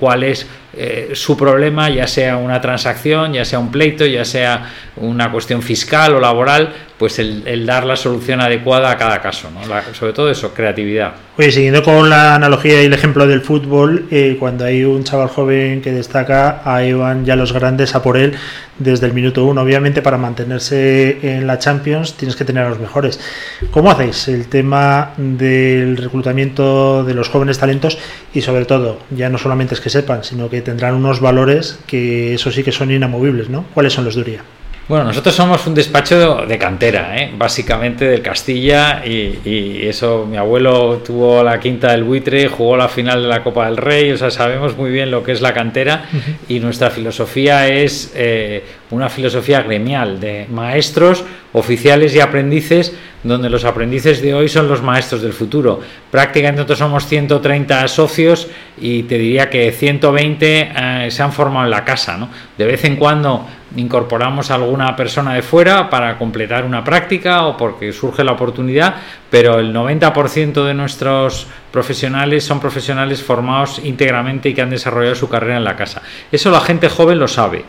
cuál 0.00 0.22
es 0.22 0.46
eh, 0.78 1.10
su 1.12 1.36
problema, 1.36 1.90
ya 1.90 2.06
sea 2.06 2.38
una 2.38 2.58
transacción, 2.60 3.34
ya 3.34 3.44
sea 3.44 3.58
un 3.58 3.70
pleito, 3.70 4.06
ya 4.06 4.24
sea 4.24 4.72
una 4.96 5.30
cuestión 5.30 5.60
fiscal 5.60 6.14
o 6.14 6.20
laboral, 6.20 6.72
pues 6.98 7.18
el 7.18 7.66
dar 7.66 7.84
la 7.84 7.96
solución 7.96 8.40
adecuada 8.40 8.90
a 8.90 8.96
cada 8.96 9.20
caso, 9.20 9.50
¿no? 9.50 9.60
sobre 9.92 10.12
todo 10.14 10.30
eso, 10.30 10.54
creatividad. 10.54 11.12
Oye, 11.38 11.52
siguiendo 11.52 11.82
con 11.82 12.08
la 12.08 12.34
analogía 12.34 12.82
y 12.82 12.86
el 12.86 12.94
ejemplo 12.94 13.26
del 13.26 13.42
fútbol, 13.42 14.06
eh, 14.10 14.38
cuando 14.40 14.64
hay 14.64 14.84
un 14.84 15.04
chaval 15.04 15.28
joven 15.28 15.82
que 15.82 15.92
destaca, 15.92 16.62
ahí 16.64 16.94
van 16.94 17.26
ya 17.26 17.36
los 17.36 17.52
grandes 17.52 17.94
a 17.94 18.02
por 18.02 18.16
él 18.16 18.34
desde 18.78 19.04
el 19.04 19.12
minuto 19.12 19.44
uno. 19.44 19.60
Obviamente, 19.60 20.00
para 20.00 20.16
mantenerse 20.16 21.18
en 21.22 21.46
la 21.46 21.58
Champions 21.58 22.14
tienes 22.14 22.36
que 22.36 22.46
tener 22.46 22.64
a 22.64 22.70
los 22.70 22.80
mejores. 22.80 23.20
¿Cómo 23.70 23.90
hacéis 23.90 24.28
el 24.28 24.46
tema 24.46 25.12
del 25.18 25.98
reclutamiento 25.98 27.04
de 27.04 27.12
los 27.12 27.28
jóvenes 27.28 27.58
talentos 27.58 27.98
y, 28.32 28.40
sobre 28.40 28.64
todo, 28.64 29.00
ya 29.10 29.28
no 29.28 29.36
solamente 29.36 29.74
es 29.74 29.80
que 29.80 29.90
sepan, 29.90 30.24
sino 30.24 30.48
que 30.48 30.62
tendrán 30.62 30.94
unos 30.94 31.20
valores 31.20 31.78
que 31.86 32.34
eso 32.34 32.50
sí 32.50 32.62
que 32.62 32.72
son 32.72 32.90
inamovibles, 32.90 33.50
¿no? 33.50 33.66
¿Cuáles 33.74 33.92
son 33.92 34.06
los 34.06 34.14
de 34.14 34.20
Uría? 34.22 34.40
Bueno, 34.88 35.06
nosotros 35.06 35.34
somos 35.34 35.66
un 35.66 35.74
despacho 35.74 36.46
de 36.46 36.58
cantera, 36.58 37.20
¿eh? 37.20 37.32
básicamente 37.36 38.04
del 38.04 38.22
Castilla, 38.22 39.02
y, 39.04 39.84
eso, 39.84 40.24
mi 40.30 40.36
abuelo 40.36 40.98
tuvo 41.04 41.42
la 41.42 41.58
quinta 41.58 41.90
del 41.90 42.04
buitre, 42.04 42.46
jugó 42.46 42.76
la 42.76 42.88
final 42.88 43.22
de 43.22 43.28
la 43.28 43.42
Copa 43.42 43.66
del 43.66 43.78
Rey, 43.78 44.12
o 44.12 44.16
sea, 44.16 44.30
sabemos 44.30 44.76
muy 44.76 44.92
bien 44.92 45.10
lo 45.10 45.24
que 45.24 45.32
es 45.32 45.40
la 45.40 45.52
cantera, 45.52 46.04
y 46.48 46.60
nuestra 46.60 46.90
filosofía 46.90 47.66
es 47.66 48.12
eh, 48.14 48.62
una 48.92 49.08
filosofía 49.08 49.60
gremial 49.62 50.20
de 50.20 50.46
maestros, 50.48 51.24
oficiales 51.52 52.14
y 52.14 52.20
aprendices, 52.20 52.94
donde 53.24 53.50
los 53.50 53.64
aprendices 53.64 54.22
de 54.22 54.34
hoy 54.34 54.48
son 54.48 54.68
los 54.68 54.82
maestros 54.82 55.20
del 55.20 55.32
futuro. 55.32 55.80
Prácticamente 56.12 56.58
nosotros 56.58 56.78
somos 56.78 57.06
130 57.06 57.88
socios 57.88 58.46
y 58.80 59.02
te 59.04 59.18
diría 59.18 59.50
que 59.50 59.72
120 59.72 60.60
eh, 60.60 61.10
se 61.10 61.22
han 61.22 61.32
formado 61.32 61.64
en 61.64 61.70
la 61.70 61.84
casa. 61.84 62.16
¿no? 62.16 62.28
De 62.56 62.64
vez 62.66 62.84
en 62.84 62.94
cuando 62.96 63.46
incorporamos 63.74 64.50
a 64.50 64.54
alguna 64.54 64.94
persona 64.94 65.34
de 65.34 65.42
fuera 65.42 65.90
para 65.90 66.16
completar 66.18 66.64
una 66.64 66.84
práctica 66.84 67.46
o 67.46 67.56
porque 67.56 67.92
surge 67.92 68.22
la 68.22 68.32
oportunidad, 68.32 68.94
pero 69.28 69.58
el 69.58 69.74
90% 69.74 70.64
de 70.64 70.74
nuestros 70.74 71.46
profesionales 71.72 72.44
son 72.44 72.60
profesionales 72.60 73.22
formados 73.22 73.80
íntegramente 73.82 74.50
y 74.50 74.54
que 74.54 74.62
han 74.62 74.70
desarrollado 74.70 75.14
su 75.16 75.28
carrera 75.28 75.56
en 75.56 75.64
la 75.64 75.76
casa. 75.76 76.02
Eso 76.30 76.50
la 76.50 76.60
gente 76.60 76.88
joven 76.88 77.18
lo 77.18 77.28
sabe. 77.28 77.64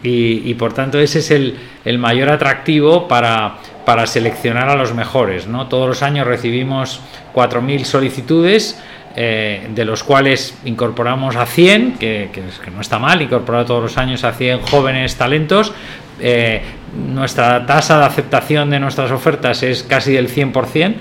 Y, 0.00 0.54
por 0.54 0.74
tanto 0.74 1.00
ese 1.00 1.18
es 1.18 1.30
el, 1.32 1.98
mayor 1.98 2.30
atractivo 2.30 3.08
para, 3.08 3.56
para, 3.84 4.06
seleccionar 4.06 4.68
a 4.68 4.76
los 4.76 4.94
mejores. 4.94 5.48
¿no? 5.48 5.66
Todos 5.66 5.88
los 5.88 6.02
años 6.04 6.24
recibimos 6.24 7.00
4.000 7.34 7.82
solicitudes, 7.82 8.80
eh, 9.20 9.66
de 9.74 9.84
los 9.84 10.04
cuales 10.04 10.56
incorporamos 10.64 11.34
a 11.34 11.44
100, 11.44 11.94
que, 11.98 12.30
no 12.72 12.80
está 12.80 13.00
mal, 13.00 13.20
incorporar 13.20 13.66
todos 13.66 13.82
los 13.82 13.98
años 13.98 14.22
a 14.22 14.30
100 14.30 14.60
jóvenes 14.60 15.16
talentos. 15.16 15.72
Eh, 16.20 16.62
nuestra 17.12 17.66
tasa 17.66 17.98
de 17.98 18.04
aceptación 18.04 18.70
de 18.70 18.78
nuestras 18.78 19.10
ofertas 19.10 19.64
es 19.64 19.82
casi 19.82 20.12
del 20.12 20.32
100% 20.32 20.94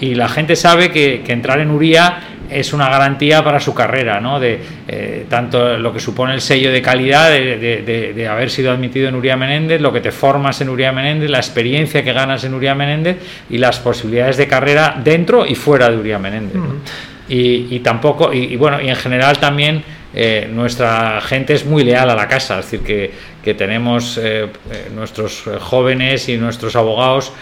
y 0.00 0.14
la 0.14 0.28
gente 0.28 0.54
sabe 0.54 0.90
que, 0.90 1.24
entrar 1.26 1.60
en 1.60 1.70
URIA 1.70 2.20
es 2.50 2.74
una 2.74 2.90
garantía 2.90 3.42
para 3.42 3.58
su 3.58 3.72
carrera, 3.72 4.20
¿no? 4.20 4.38
de 4.38 4.60
eh, 4.86 5.24
tanto 5.30 5.78
lo 5.78 5.94
que 5.94 6.00
supone 6.00 6.34
el 6.34 6.42
sello 6.42 6.70
de 6.70 6.82
calidad 6.82 7.30
de, 7.30 8.28
haber 8.30 8.50
sido 8.50 8.70
admitido 8.70 9.08
en 9.08 9.14
Uría 9.14 9.38
Menéndez, 9.38 9.80
lo 9.80 9.94
que 9.94 10.02
te 10.02 10.12
formas 10.12 10.60
en 10.60 10.68
Uría 10.68 10.92
Menéndez, 10.92 11.30
la 11.30 11.38
experiencia 11.38 12.04
que 12.04 12.12
ganas 12.12 12.44
en 12.44 12.52
Uría 12.52 12.74
Menéndez 12.74 13.16
y 13.48 13.56
las 13.56 13.78
posibilidades 13.78 14.36
de 14.36 14.46
carrera 14.46 15.00
dentro 15.02 15.46
y 15.46 15.54
fuera 15.54 15.88
de 15.88 15.96
Uría 15.96 16.18
Menéndez. 16.18 16.60
Y, 17.34 17.78
tampoco, 17.80 18.32
y, 18.32 18.56
bueno, 18.56 18.80
y 18.80 18.88
en 18.88 18.96
general 18.96 19.38
también 19.38 19.82
eh, 20.14 20.46
nuestra 20.52 21.18
gente 21.22 21.54
es 21.54 21.64
muy 21.64 21.82
leal 21.82 22.10
a 22.10 22.14
la 22.14 22.28
casa, 22.28 22.58
es 22.58 22.70
decir, 22.70 22.82
que, 23.42 23.54
tenemos 23.54 24.18
eh, 24.18 24.44
eh, 24.70 24.88
nuestros 24.94 25.44
jóvenes 25.60 26.28
y 26.28 26.36
nuestros 26.36 26.76
abogados, 26.76 27.32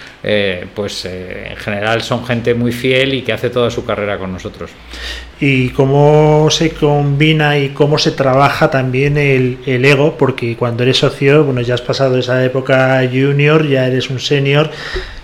pues 0.74 1.04
en 1.04 1.56
general 1.56 2.02
son 2.02 2.24
gente 2.24 2.54
muy 2.54 2.72
fiel 2.72 3.12
y 3.14 3.22
que 3.22 3.32
hace 3.32 3.50
toda 3.50 3.70
su 3.70 3.84
carrera 3.84 4.16
con 4.16 4.32
nosotros. 4.32 4.70
¿Y 5.40 5.70
cómo 5.70 6.48
se 6.50 6.70
combina 6.70 7.58
y 7.58 7.70
cómo 7.70 7.98
se 7.98 8.12
trabaja 8.12 8.70
también 8.70 9.18
el, 9.18 9.58
el 9.66 9.84
ego? 9.84 10.16
Porque 10.16 10.56
cuando 10.56 10.84
eres 10.84 10.98
socio, 10.98 11.44
bueno, 11.44 11.60
ya 11.60 11.74
has 11.74 11.82
pasado 11.82 12.16
esa 12.16 12.42
época 12.44 13.02
junior, 13.10 13.66
ya 13.68 13.86
eres 13.86 14.08
un 14.08 14.20
senior. 14.20 14.70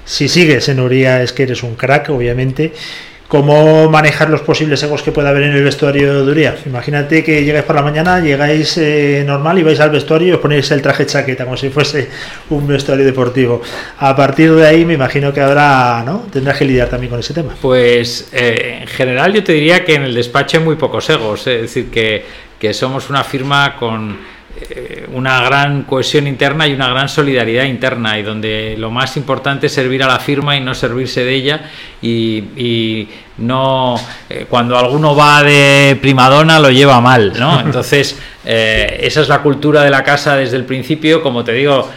Si 0.05 0.29
sigues 0.29 0.69
en 0.69 0.81
Uría 0.81 1.23
es 1.23 1.33
que 1.33 1.45
eres 1.45 1.63
un 1.63 1.75
crack, 1.75 2.11
obviamente 2.11 2.73
cómo 3.29 3.91
manejar 3.91 4.31
los 4.31 4.41
posibles 4.43 4.83
egos 4.83 5.03
que 5.03 5.13
pueda 5.13 5.31
haber 5.31 5.45
en 5.45 5.53
el 5.53 5.65
vestuario 5.65 6.25
de 6.25 6.31
Uría. 6.31 6.57
Imagínate 6.65 7.25
que 7.25 7.45
llegáis 7.45 7.65
por 7.65 7.77
la 7.77 7.83
mañana, 7.83 8.21
llegáis 8.21 8.79
eh, 8.79 9.25
normal 9.27 9.59
y 9.59 9.63
vais 9.63 9.81
al 9.81 9.91
vestuario 9.91 10.29
y 10.29 10.33
os 10.33 10.41
ponéis 10.41 10.71
el 10.71 10.83
traje 10.83 11.07
chaqueta 11.07 11.45
como 11.45 11.57
si 11.57 11.71
fuese 11.71 12.09
un 12.51 12.67
vestuario 12.67 13.05
deportivo. 13.05 13.61
A 13.99 14.15
partir 14.15 14.53
de 14.55 14.67
ahí 14.67 14.85
me 14.85 14.95
imagino 14.95 15.33
que 15.33 15.41
habrá, 15.41 16.03
¿no? 16.05 16.27
Tendrás 16.33 16.59
que 16.59 16.65
lidiar 16.65 16.89
también 16.89 17.11
con 17.11 17.21
ese 17.21 17.35
tema. 17.35 17.55
Pues 17.61 18.29
eh, 18.33 18.79
en 18.83 18.87
general 18.87 19.33
yo 19.33 19.43
te 19.43 19.53
diría 19.53 19.85
que 19.85 19.95
en 19.95 20.03
el 20.03 20.15
despacho 20.15 20.59
hay 20.59 20.65
muy 20.65 20.77
pocos 20.77 21.09
egos, 21.11 21.47
es 21.47 21.63
decir, 21.63 21.91
que, 21.91 22.25
que 22.61 22.73
somos 22.73 23.11
una 23.11 23.25
firma 23.25 23.77
con 23.77 24.36
una 25.13 25.43
gran 25.43 25.83
cohesión 25.83 26.27
interna 26.27 26.67
y 26.67 26.73
una 26.73 26.89
gran 26.89 27.09
solidaridad 27.09 27.65
interna 27.65 28.19
y 28.19 28.23
donde 28.23 28.75
lo 28.79 28.91
más 28.91 29.17
importante 29.17 29.67
es 29.67 29.73
servir 29.73 30.03
a 30.03 30.07
la 30.07 30.19
firma 30.19 30.57
y 30.57 30.61
no 30.61 30.75
servirse 30.75 31.25
de 31.25 31.35
ella 31.35 31.71
y, 32.03 33.09
no 33.39 33.97
eh, 34.31 34.47
cuando 34.49 34.79
alguno 34.79 35.15
va 35.15 35.43
de 35.43 35.99
primadona 36.01 36.59
lo 36.59 36.71
lleva 36.71 37.03
mal 37.03 37.35
no 37.39 37.61
entonces 37.65 38.19
eh, 38.49 39.01
esa 39.03 39.23
es 39.23 39.29
la 39.29 39.43
cultura 39.43 39.83
de 39.83 39.91
la 39.91 40.05
casa 40.05 40.37
desde 40.37 40.57
el 40.57 40.65
principio. 40.65 41.21
Como 41.21 41.43
te 41.43 41.53
digo 41.53 41.91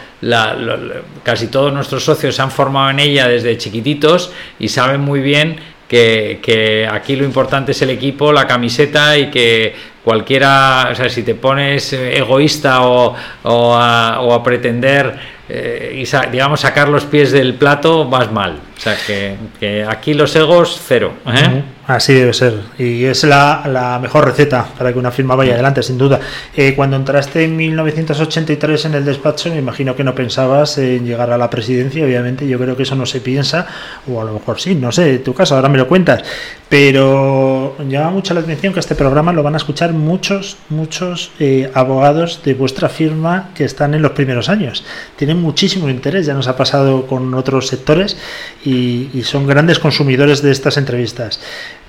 casi 1.22 1.46
todos 1.46 1.72
nuestros 1.72 2.04
socios 2.04 2.34
se 2.34 2.42
han 2.42 2.50
formado 2.50 2.90
en 2.90 2.98
ella 2.98 3.26
desde 3.26 3.56
chiquititos 3.56 4.32
y 4.58 4.68
saben 4.68 5.00
muy 5.00 5.20
bien 5.20 5.56
que, 5.88 6.86
aquí 6.90 7.16
lo 7.16 7.24
importante 7.24 7.72
es 7.72 7.80
el 7.82 7.90
equipo, 7.90 8.32
la 8.32 8.46
camiseta 8.46 9.16
y 9.16 9.30
que 9.30 9.74
cualquiera, 10.04 10.88
o 10.92 10.94
sea, 10.94 11.08
si 11.08 11.22
te 11.22 11.34
pones 11.34 11.92
egoísta 11.92 12.82
o, 12.82 13.14
o, 13.42 13.74
a, 13.74 14.20
o 14.20 14.32
a 14.34 14.42
pretender 14.42 15.18
eh, 15.52 16.04
y 16.06 16.30
digamos 16.30 16.60
sacar 16.60 16.88
los 16.88 17.04
pies 17.04 17.32
del 17.32 17.54
plato 17.54 18.08
vas 18.08 18.30
mal. 18.30 18.60
O 18.76 18.80
sea 18.80 18.96
que, 19.04 19.84
aquí 19.84 20.14
los 20.14 20.34
egos 20.36 20.80
cero. 20.86 21.12
¿eh? 21.26 21.62
Así 21.90 22.14
debe 22.14 22.32
ser. 22.32 22.54
Y 22.78 23.04
es 23.04 23.24
la, 23.24 23.98
mejor 24.00 24.24
receta 24.24 24.64
para 24.78 24.92
que 24.92 24.98
una 24.98 25.10
firma 25.10 25.34
vaya 25.34 25.54
adelante, 25.54 25.82
sin 25.82 25.98
duda. 25.98 26.20
Eh, 26.56 26.74
cuando 26.76 26.96
entraste 26.96 27.42
en 27.42 27.56
1983 27.56 28.84
en 28.84 28.94
el 28.94 29.04
despacho, 29.04 29.50
me 29.50 29.58
imagino 29.58 29.96
que 29.96 30.04
no 30.04 30.14
pensabas 30.14 30.78
en 30.78 31.04
llegar 31.04 31.32
a 31.32 31.36
la 31.36 31.50
presidencia, 31.50 32.04
obviamente. 32.04 32.46
Yo 32.46 32.60
creo 32.60 32.76
que 32.76 32.84
eso 32.84 32.94
no 32.94 33.06
se 33.06 33.20
piensa, 33.20 33.66
o 34.06 34.20
a 34.20 34.24
lo 34.24 34.34
mejor 34.34 34.60
sí, 34.60 34.76
no 34.76 34.92
sé, 34.92 35.18
tu 35.18 35.34
caso, 35.34 35.56
ahora 35.56 35.68
me 35.68 35.78
lo 35.78 35.88
cuentas. 35.88 36.22
Pero 36.68 37.76
llama 37.88 38.10
mucho 38.10 38.34
la 38.34 38.40
atención 38.40 38.72
que 38.72 38.78
este 38.78 38.94
programa 38.94 39.32
lo 39.32 39.42
van 39.42 39.54
a 39.54 39.56
escuchar 39.56 39.92
muchos, 39.92 40.58
muchos 40.68 41.32
abogados 41.74 42.42
de 42.44 42.54
vuestra 42.54 42.88
firma 42.88 43.50
que 43.56 43.64
están 43.64 43.94
en 43.94 44.02
los 44.02 44.12
primeros 44.12 44.48
años. 44.48 44.84
Tienen 45.16 45.42
muchísimo 45.42 45.88
interés, 45.88 46.26
ya 46.26 46.34
nos 46.34 46.46
ha 46.46 46.56
pasado 46.56 47.08
con 47.08 47.34
otros 47.34 47.66
sectores 47.66 48.16
y, 48.64 49.08
son 49.24 49.46
grandes 49.46 49.78
consumidores 49.78 50.42
de 50.42 50.50
estas 50.50 50.76
entrevistas. 50.76 51.40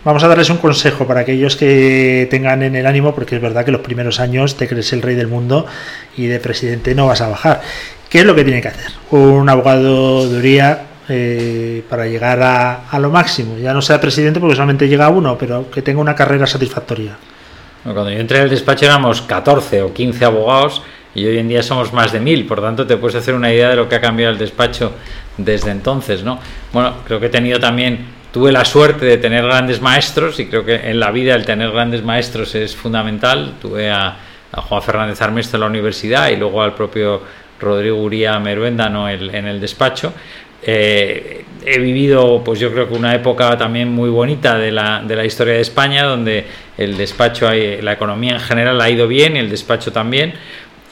Vamos 0.03 0.23
a 0.23 0.27
darles 0.27 0.49
un 0.49 0.57
consejo 0.57 1.05
para 1.05 1.21
aquellos 1.21 1.55
que 1.55 2.27
tengan 2.31 2.63
en 2.63 2.75
el 2.75 2.87
ánimo, 2.87 3.13
porque 3.13 3.35
es 3.35 3.41
verdad 3.41 3.63
que 3.63 3.71
los 3.71 3.81
primeros 3.81 4.19
años 4.19 4.57
te 4.57 4.67
crees 4.67 4.91
el 4.93 5.01
rey 5.03 5.15
del 5.15 5.27
mundo 5.27 5.67
y 6.17 6.25
de 6.25 6.39
presidente 6.39 6.95
no 6.95 7.05
vas 7.05 7.21
a 7.21 7.29
bajar. 7.29 7.61
¿Qué 8.09 8.19
es 8.19 8.25
lo 8.25 8.33
que 8.33 8.43
tiene 8.43 8.61
que 8.61 8.69
hacer 8.69 8.91
un 9.11 9.47
abogado 9.47 10.27
de 10.27 10.75
eh, 11.07 11.83
para 11.87 12.07
llegar 12.07 12.41
a, 12.41 12.89
a, 12.89 12.99
lo 12.99 13.11
máximo? 13.11 13.57
Ya 13.57 13.73
no 13.73 13.81
sea 13.81 14.01
presidente 14.01 14.39
porque 14.39 14.55
solamente 14.55 14.87
llega 14.87 15.07
uno, 15.09 15.37
pero 15.37 15.69
que 15.69 15.83
tenga 15.83 16.01
una 16.01 16.15
carrera 16.15 16.47
satisfactoria. 16.47 17.15
Cuando 17.83 18.09
yo 18.09 18.19
entré 18.19 18.37
en 18.37 18.43
el 18.45 18.49
despacho 18.49 18.85
éramos 18.85 19.21
14 19.21 19.81
o 19.83 19.93
15 19.93 20.25
abogados 20.25 20.81
y 21.15 21.25
hoy 21.25 21.37
en 21.37 21.47
día 21.47 21.63
somos 21.63 21.93
más 21.93 22.11
de 22.11 22.19
mil, 22.19 22.45
por 22.45 22.61
tanto 22.61 22.85
te 22.85 22.97
puedes 22.97 23.15
hacer 23.15 23.33
una 23.33 23.51
idea 23.51 23.69
de 23.69 23.75
lo 23.75 23.89
que 23.89 23.95
ha 23.95 24.01
cambiado 24.01 24.31
el 24.31 24.37
despacho 24.37 24.93
desde 25.37 25.71
entonces, 25.71 26.23
¿no? 26.23 26.39
Bueno, 26.73 26.95
creo 27.05 27.19
que 27.19 27.25
he 27.27 27.29
tenido 27.29 27.59
también, 27.59 28.05
tuve 28.31 28.51
la 28.51 28.65
suerte 28.65 29.05
de 29.05 29.17
tener 29.17 29.43
grandes 29.43 29.81
maestros 29.81 30.39
y 30.39 30.47
creo 30.47 30.65
que 30.65 30.75
en 30.75 30.99
la 30.99 31.11
vida 31.11 31.35
el 31.35 31.45
tener 31.45 31.71
grandes 31.71 32.03
maestros 32.03 32.55
es 32.55 32.75
fundamental. 32.75 33.55
Tuve 33.61 33.89
a, 33.89 34.17
Juan 34.53 34.81
Fernández 34.81 35.21
Armesto 35.21 35.55
en 35.55 35.61
la 35.61 35.67
universidad 35.67 36.29
y 36.29 36.35
luego 36.35 36.61
al 36.61 36.73
propio 36.73 37.21
Rodrigo 37.57 38.01
Uría 38.01 38.37
Meruenda 38.39 38.87
en 38.87 39.47
el 39.47 39.61
despacho. 39.61 40.13
Eh, 40.63 41.45
he 41.65 41.79
vivido, 41.79 42.43
pues 42.43 42.59
yo 42.59 42.71
creo 42.71 42.87
que 42.87 42.93
una 42.93 43.15
época 43.15 43.57
también 43.57 43.89
muy 43.89 44.09
bonita 44.09 44.57
de 44.57 44.71
la, 44.71 45.01
de 45.01 45.15
la 45.15 45.25
historia 45.25 45.53
de 45.53 45.61
España, 45.61 46.03
donde 46.03 46.45
el 46.77 46.97
despacho, 46.97 47.49
la 47.49 47.93
economía 47.93 48.33
en 48.33 48.39
general 48.39 48.81
ha 48.81 48.89
ido 48.89 49.07
bien 49.07 49.37
y 49.37 49.39
el 49.39 49.49
despacho 49.49 49.91
también. 49.91 50.33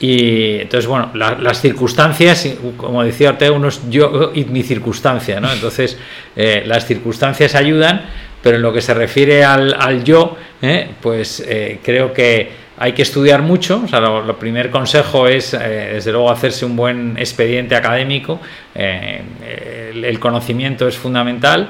Y 0.02 0.60
entonces, 0.60 0.86
bueno, 0.86 1.10
las 1.12 1.60
circunstancias, 1.60 2.48
como 2.78 3.04
decía 3.04 3.28
Ortega, 3.28 3.52
uno 3.52 3.68
es 3.68 3.82
yo 3.90 4.32
y 4.34 4.46
mi 4.46 4.62
circunstancia, 4.62 5.40
¿no? 5.40 5.52
Entonces, 5.52 5.98
eh, 6.34 6.62
las 6.64 6.86
circunstancias 6.86 7.54
ayudan, 7.54 8.06
pero 8.42 8.56
en 8.56 8.62
lo 8.62 8.72
que 8.72 8.80
se 8.80 8.94
refiere 8.94 9.44
al, 9.44 9.76
al 9.78 10.02
yo, 10.02 10.38
¿eh? 10.62 10.88
pues 11.02 11.44
eh, 11.46 11.80
creo 11.84 12.14
que 12.14 12.50
hay 12.78 12.94
que 12.94 13.02
estudiar 13.02 13.42
mucho. 13.42 13.82
O 13.84 13.88
sea, 13.88 14.00
lo, 14.00 14.38
primer 14.38 14.70
consejo 14.70 15.28
es, 15.28 15.52
eh, 15.52 15.90
desde 15.92 16.12
luego, 16.12 16.30
hacerse 16.30 16.64
un 16.64 16.76
buen 16.76 17.18
expediente 17.18 17.76
académico. 17.76 18.40
El, 18.74 20.18
conocimiento 20.18 20.88
es 20.88 20.96
fundamental. 20.96 21.68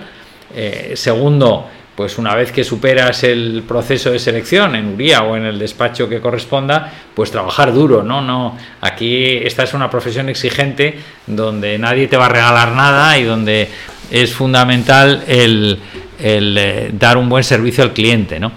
Segundo, 0.95 1.69
pues 2.01 2.17
una 2.17 2.35
vez 2.35 2.51
que 2.51 2.65
superas 2.65 3.25
el 3.25 3.63
proceso 3.69 4.11
de 4.11 4.19
selección 4.19 4.75
en 4.75 4.95
URIA 4.95 5.23
o 5.23 5.37
en 5.37 5.45
el 5.45 5.59
despacho 5.59 6.09
que 6.09 6.19
corresponda, 6.19 6.91
pues 7.13 7.31
trabajar 7.31 7.75
duro, 7.75 8.03
¿no? 8.03 8.23
no 8.23 8.57
Aquí 8.81 9.37
esta 9.37 9.65
es 9.65 9.75
una 9.75 9.91
profesión 9.91 10.31
exigente 10.31 10.99
donde 11.27 11.79
nadie 11.79 12.09
te 12.09 12.17
va 12.17 12.25
a 12.25 12.29
regalar 12.31 12.73
nada 12.73 13.19
y 13.19 13.25
donde 13.25 13.69
es 14.11 14.33
fundamental 14.33 15.25
el, 15.27 15.79
el 16.19 16.99
dar 16.99 17.19
un 17.19 17.29
buen 17.29 17.45
servicio 17.45 17.85
al 17.85 17.93
cliente, 17.93 18.41
¿no? 18.41 18.53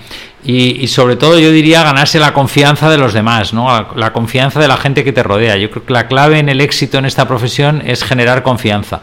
Y, 0.46 0.88
sobre 0.88 1.16
todo 1.16 1.40
yo 1.40 1.52
diría 1.52 1.84
ganarse 1.84 2.20
la 2.20 2.34
confianza 2.34 2.90
de 2.90 2.98
los 2.98 3.14
demás, 3.14 3.54
¿no? 3.54 3.88
la 3.96 4.12
confianza 4.12 4.60
de 4.60 4.68
la 4.68 4.76
gente 4.76 5.06
que 5.06 5.14
te 5.14 5.24
rodea. 5.24 5.56
Yo 5.56 5.70
creo 5.72 5.86
que 5.86 5.94
la 5.94 6.08
clave 6.08 6.40
en 6.40 6.50
el 6.50 6.60
éxito 6.60 6.98
en 6.98 7.06
esta 7.06 7.28
profesión 7.28 7.82
es 7.86 8.04
generar 8.04 8.44
confianza. 8.44 9.02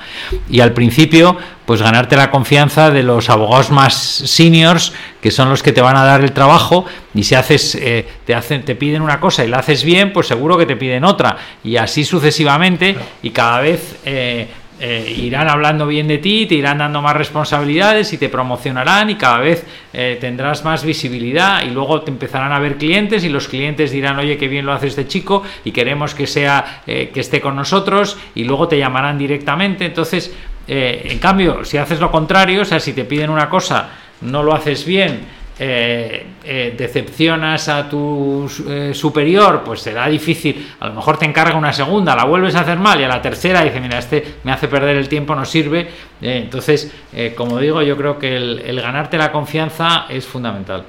Y 0.51 0.61
al 0.61 0.73
principio, 0.75 1.39
pues 1.65 1.81
ganarte 1.81 2.17
la 2.17 2.31
confianza 2.31 2.91
de 2.91 3.03
los 3.03 3.31
abogados 3.31 3.71
más 3.71 3.95
seniors, 3.95 4.93
que 5.23 5.31
son 5.31 5.49
los 5.49 5.63
que 5.63 5.73
te 5.73 5.81
van 5.81 5.97
a 5.97 6.05
dar 6.05 6.21
el 6.21 6.33
trabajo, 6.33 6.85
y 7.15 7.23
si 7.23 7.35
haces, 7.35 7.75
eh, 7.75 8.07
te 8.27 8.35
hacen, 8.35 8.63
te 8.63 8.75
piden 8.75 9.01
una 9.01 9.19
cosa 9.19 9.43
y 9.43 9.49
la 9.49 9.61
haces 9.61 9.83
bien, 9.83 10.13
pues 10.13 10.27
seguro 10.27 10.59
que 10.59 10.67
te 10.67 10.77
piden 10.77 11.05
otra. 11.05 11.39
Y 11.65 11.77
así 11.77 12.05
sucesivamente, 12.05 12.97
y 13.23 13.31
cada 13.31 13.61
vez 13.61 13.97
eh, 14.05 14.47
eh, 14.81 15.15
irán 15.19 15.49
hablando 15.49 15.87
bien 15.87 16.09
de 16.09 16.17
ti, 16.17 16.47
te 16.47 16.55
irán 16.55 16.79
dando 16.79 17.03
más 17.03 17.15
responsabilidades 17.15 18.15
y 18.15 18.19
te 18.19 18.31
promocionarán 18.31 19.11
y 19.11 19.17
cada 19.17 19.39
vez 19.39 19.67
eh, 19.93 20.17
tendrás 20.19 20.65
más 20.65 20.85
visibilidad 20.85 21.63
y 21.63 21.71
luego 21.71 22.01
te 22.01 22.11
empezarán 22.11 22.51
a 22.53 22.59
ver 22.59 22.79
clientes 22.79 23.23
y 23.25 23.29
los 23.29 23.47
clientes 23.47 23.91
dirán, 23.91 24.19
oye, 24.19 24.39
qué 24.39 24.49
bien 24.49 24.65
lo 24.65 24.73
hace 24.73 24.87
este 24.87 25.07
chico 25.07 25.43
y 25.65 25.73
queremos 25.73 26.15
que 26.15 26.27
sea, 26.27 26.83
eh, 26.87 27.11
que 27.13 27.21
esté 27.21 27.43
con 27.43 27.57
nosotros 27.57 28.17
y 28.35 28.45
luego 28.45 28.69
te 28.69 28.79
llamarán 28.79 29.19
directamente. 29.19 29.85
Entonces, 29.85 30.35
en 30.73 31.19
cambio, 31.19 31.65
si 31.65 31.79
haces 31.79 31.99
lo 31.99 32.13
contrario, 32.13 32.63
o 32.63 32.65
sea, 32.65 32.79
si 32.79 32.93
te 32.93 33.05
piden 33.05 33.31
una 33.31 33.49
cosa, 33.49 33.89
no 34.21 34.45
lo 34.45 34.55
haces 34.55 34.87
bien, 34.87 35.21
eh, 35.63 36.27
eh, 36.43 36.75
decepcionas 36.75 37.69
a 37.69 37.87
tu 37.87 38.51
eh, 38.67 38.93
superior, 38.95 39.63
pues 39.63 39.81
será 39.83 40.09
difícil. 40.09 40.67
A 40.81 40.89
lo 40.89 40.95
mejor 40.95 41.19
te 41.19 41.27
encarga 41.27 41.55
una 41.55 41.75
segunda, 41.75 42.17
la 42.17 42.25
vuelves 42.25 42.55
a 42.55 42.61
hacer 42.61 42.79
mal 42.79 42.99
y 42.99 43.05
a 43.05 43.09
la 43.09 43.21
tercera 43.21 43.63
dice, 43.63 43.79
mira, 43.79 43.99
este 43.99 44.37
me 44.43 44.53
hace 44.53 44.69
perder 44.69 44.97
el 44.97 45.07
tiempo, 45.07 45.35
no 45.35 45.45
sirve. 45.45 45.87
entonces, 46.23 46.91
como 47.37 47.59
digo, 47.59 47.83
yo 47.83 47.95
creo 47.99 48.19
que 48.19 48.37
el 48.37 48.81
ganarte 48.81 49.19
la 49.19 49.31
confianza 49.31 50.07
es 50.09 50.27
fundamental. 50.27 50.85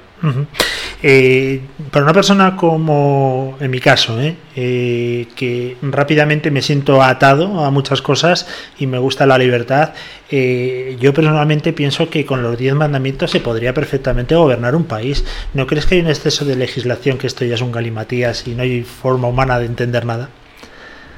Eh, 1.02 1.60
para 1.90 2.04
una 2.04 2.12
persona 2.12 2.54
como 2.56 3.56
en 3.60 3.70
mi 3.70 3.80
caso, 3.80 4.20
¿eh? 4.20 4.36
Eh, 4.54 5.26
que 5.34 5.76
rápidamente 5.82 6.50
me 6.50 6.62
siento 6.62 7.02
atado 7.02 7.64
a 7.64 7.70
muchas 7.70 8.00
cosas 8.02 8.46
y 8.78 8.86
me 8.86 8.98
gusta 8.98 9.26
la 9.26 9.38
libertad, 9.38 9.94
yo 10.30 11.12
personalmente 11.12 11.74
pienso 11.74 12.08
que 12.08 12.24
con 12.24 12.42
los 12.42 12.56
10 12.56 12.74
mandamientos 12.74 13.30
se 13.30 13.40
podría 13.40 13.74
perfectamente 13.74 14.34
gobernar 14.34 14.74
un 14.74 14.84
país. 14.84 15.24
¿No 15.52 15.66
crees 15.66 15.84
que 15.84 15.96
hay 15.96 16.00
un 16.00 16.08
exceso 16.08 16.46
de 16.46 16.56
legislación, 16.56 17.18
que 17.18 17.26
esto 17.26 17.44
ya 17.44 17.56
es 17.56 17.60
un 17.60 17.70
galimatías 17.70 18.46
y 18.46 18.54
no 18.54 18.62
hay 18.62 18.82
forma 18.82 19.28
humana 19.28 19.58
de 19.58 19.66
entender 19.66 20.06
nada? 20.06 20.30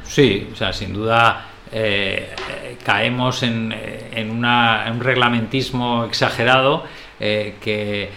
Sí, 0.04 0.48
o 0.52 0.56
sea, 0.56 0.72
sin 0.72 0.94
duda 0.94 1.46
caemos 2.84 3.42
en, 3.42 3.72
un 4.30 5.00
reglamentismo 5.00 6.04
exagerado 6.04 6.84
que 7.18 8.10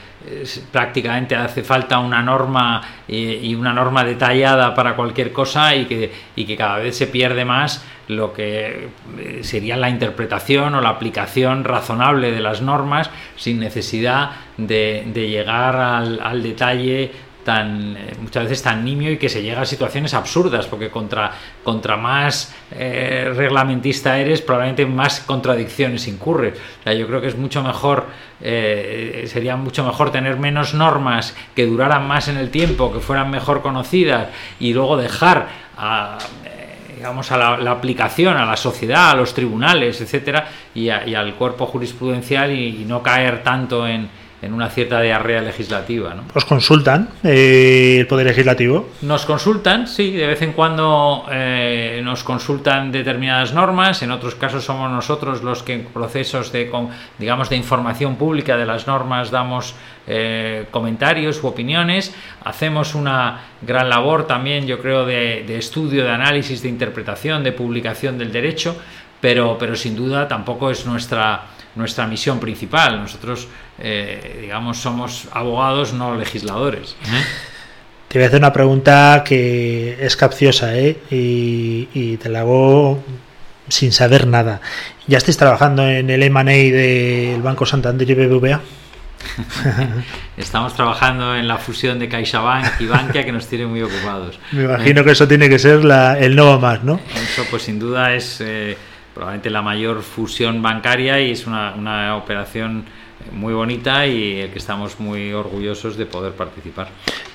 prácticamente 0.71 1.36
hace 1.36 1.63
falta 1.63 1.99
una 1.99 2.21
norma 2.21 2.81
y, 3.07 3.53
una 3.55 3.73
norma 3.73 4.03
detallada 4.03 4.73
para 4.73 4.95
cualquier 4.95 5.31
cosa 5.31 5.75
y 5.75 5.86
que, 5.86 6.12
y 6.36 6.45
que 6.45 6.57
cada 6.57 6.79
vez 6.79 6.97
se 6.97 7.07
pierde 7.07 7.45
más 7.45 7.86
lo 8.07 8.33
que 8.33 8.89
eh, 9.19 9.39
sería 9.43 9.75
la 9.75 9.89
interpretación 9.89 10.75
o 10.75 10.81
la 10.81 10.89
aplicación 10.89 11.63
razonable 11.63 12.31
de 12.31 12.39
las 12.39 12.62
normas 12.62 13.10
sin 13.36 13.60
necesidad 13.60 14.31
de, 14.57 15.03
llegar 15.13 15.75
al 15.75 16.43
detalle 16.43 17.12
tan 17.47 17.95
eh, 17.95 18.13
muchas 18.19 18.43
veces 18.43 18.62
tan 18.62 18.83
nimio 18.83 19.10
y 19.10 19.17
que 19.17 19.29
se 19.29 19.41
llega 19.41 19.62
a 19.62 19.65
situaciones 19.65 20.13
absurdas 20.13 20.65
porque 20.65 20.89
contra, 20.89 21.31
contra 21.63 21.95
más 21.95 22.53
eh, 22.71 23.31
reglamentista 23.33 24.19
eres 24.19 24.41
probablemente 24.41 24.86
más 24.86 25.21
contradicciones 25.21 26.10
incurre 26.10 26.53
yo 26.86 27.07
creo 27.07 27.21
que 27.21 27.27
es 27.27 27.38
mucho 27.38 27.63
mejor 27.63 28.07
eh, 28.41 29.23
sería 29.31 29.55
mucho 29.55 29.86
mejor 29.86 30.12
tener 30.12 30.38
menos 30.38 30.73
normas 30.73 31.33
que 31.55 31.65
duraran 31.65 32.05
más 32.05 32.27
en 32.27 32.36
el 32.36 32.49
tiempo 32.51 32.91
que 32.91 32.99
fueran 32.99 33.31
mejor 33.31 33.62
conocidas 33.62 34.27
y 34.60 34.73
luego 34.73 34.97
dejar 34.97 35.47
a 35.77 36.17
a 36.99 37.57
la, 37.60 37.71
aplicación 37.71 38.36
a 38.38 38.43
la 38.43 38.57
sociedad, 38.57 39.12
a 39.12 39.15
los 39.15 39.31
tribunales, 39.31 40.01
etcétera, 40.01 40.47
y, 40.73 40.89
al 40.89 41.36
cuerpo 41.36 41.67
jurisprudencial 41.67 42.51
y 42.51 42.83
no 42.86 43.03
caer 43.03 43.43
tanto 43.43 43.88
en, 43.88 44.10
en 44.41 44.54
una 44.54 44.69
cierta 44.69 45.02
diarrea 45.02 45.41
legislativa. 45.41 46.13
¿no? 46.13 46.23
¿Os 46.34 46.45
consultan 46.45 47.10
eh, 47.23 47.97
el 48.00 48.08
Poder 48.08 48.28
Legislativo? 48.28 48.89
Nos 49.02 49.26
consultan, 49.26 49.88
sí, 49.88 50.12
de 50.12 50.28
vez 50.28 50.41
en 50.43 50.54
cuando 50.54 51.26
eh, 51.32 52.02
nos 52.04 52.23
consultan 52.23 52.91
determinadas 52.91 53.54
normas, 53.54 54.02
en 54.04 54.12
otros 54.12 54.36
casos 54.36 54.63
somos 54.63 54.91
nosotros 54.91 55.41
los 55.43 55.63
que 55.63 55.73
en 55.73 55.86
procesos 55.86 56.52
de, 56.52 56.71
digamos, 57.17 57.50
de 57.50 57.56
información 57.56 58.15
pública 58.15 58.58
de 58.58 58.65
las 58.65 58.86
normas 58.86 59.32
damos 59.32 59.76
eh, 60.06 60.65
comentarios 60.69 61.43
u 61.43 61.47
opiniones, 61.47 62.13
hacemos 62.43 62.93
una 62.93 63.41
gran 63.62 63.89
labor 63.89 64.28
también, 64.28 64.67
yo 64.67 64.80
creo, 64.80 65.06
de, 65.06 65.43
de 65.47 65.58
estudio, 65.58 66.04
de 66.04 66.12
análisis, 66.12 66.62
de 66.62 66.69
interpretación, 66.69 67.43
de 67.43 67.52
publicación 67.52 68.17
del 68.17 68.32
derecho, 68.32 68.78
pero, 69.19 69.58
pero 69.60 69.76
sin 69.76 69.95
duda 69.95 70.28
tampoco 70.28 70.69
es 70.69 70.86
nuestra 70.86 71.56
nuestra 71.77 72.07
misión 72.07 72.39
principal. 72.39 72.99
Nosotros, 72.99 73.47
eh, 73.79 74.39
digamos, 74.41 74.77
somos 74.77 75.27
abogados, 75.31 75.93
no 75.93 76.15
legisladores. 76.15 76.95
¿eh? 77.05 77.23
Te 78.07 78.19
voy 78.19 78.25
a 78.25 78.27
hacer 78.27 78.39
una 78.39 78.53
pregunta 78.53 79.23
que 79.25 79.97
es 79.99 80.15
capciosa 80.15 80.75
¿eh? 80.75 80.97
y, 81.09 82.17
te 82.17 82.29
la 82.29 82.41
hago 82.41 83.03
sin 83.67 83.91
saber 83.91 84.27
nada. 84.27 84.61
¿Ya 85.07 85.17
estáis 85.17 85.37
trabajando 85.37 85.87
en 85.87 86.09
el 86.09 86.23
M&A 86.23 86.43
del 86.43 87.41
Banco 87.41 87.65
Santander 87.65 88.09
y 88.09 88.13
BBVA? 88.13 88.61
Estamos 90.37 90.73
trabajando 90.75 91.35
en 91.35 91.47
la 91.47 91.57
fusión 91.57 91.99
de 91.99 92.07
CaixaBank 92.07 92.79
y 92.79 92.85
Bankia 92.85 93.25
que 93.25 93.31
nos 93.31 93.47
tiene 93.47 93.65
muy 93.65 93.81
ocupados. 93.81 94.39
Me 94.51 94.63
imagino 94.63 95.03
que 95.03 95.11
eso 95.11 95.27
tiene 95.27 95.49
que 95.49 95.59
ser 95.59 95.81
el 96.19 96.35
no 96.35 96.59
más, 96.59 96.83
¿no? 96.83 96.99
Eso 97.13 97.43
pues 97.49 97.63
sin 97.63 97.79
duda 97.79 98.13
es 98.13 98.41
probablemente 99.17 99.49
la 99.49 99.63
mayor 99.63 100.03
fusión 100.03 100.62
bancaria 100.62 101.19
y 101.19 101.32
es 101.32 101.47
una, 101.47 101.73
una 101.75 102.15
operación 102.15 102.86
muy 103.32 103.51
bonita 103.51 104.06
y 104.06 104.47
que 104.53 104.60
estamos 104.60 104.99
muy 104.99 105.34
orgullosos 105.34 105.97
de 105.97 106.06
poder 106.06 106.34
participar. 106.34 106.89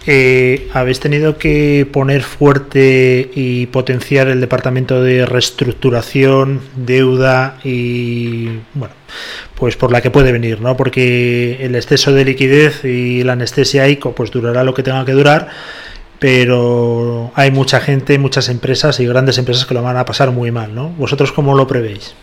Eh, 0.06 0.68
¿Habéis 0.72 1.00
tenido 1.00 1.38
que 1.38 1.84
poner 1.92 2.22
fuerte 2.22 3.32
y 3.34 3.66
potenciar 3.66 4.28
el 4.28 4.40
departamento 4.40 5.02
de 5.02 5.26
reestructuración, 5.26 6.60
deuda 6.76 7.58
y 7.64 8.46
bueno, 8.74 8.94
pues 9.56 9.76
por 9.76 9.90
la 9.90 10.00
que 10.00 10.10
puede 10.10 10.30
venir, 10.30 10.60
¿no? 10.60 10.76
Porque 10.76 11.58
el 11.60 11.74
exceso 11.74 12.12
de 12.12 12.24
liquidez 12.24 12.84
y 12.84 13.24
la 13.24 13.32
anestesia 13.32 13.88
ICO 13.88 14.14
pues 14.14 14.30
durará 14.30 14.62
lo 14.62 14.72
que 14.72 14.84
tenga 14.84 15.04
que 15.04 15.12
durar 15.12 15.48
pero 16.22 17.32
hay 17.34 17.50
mucha 17.50 17.80
gente, 17.80 18.16
muchas 18.16 18.48
empresas 18.48 19.00
y 19.00 19.06
grandes 19.06 19.38
empresas 19.38 19.66
que 19.66 19.74
lo 19.74 19.82
van 19.82 19.96
a 19.96 20.04
pasar 20.04 20.30
muy 20.30 20.52
mal, 20.52 20.72
¿no? 20.72 20.90
¿Vosotros 20.90 21.32
cómo 21.32 21.56
lo 21.56 21.66
prevéis? 21.66 22.14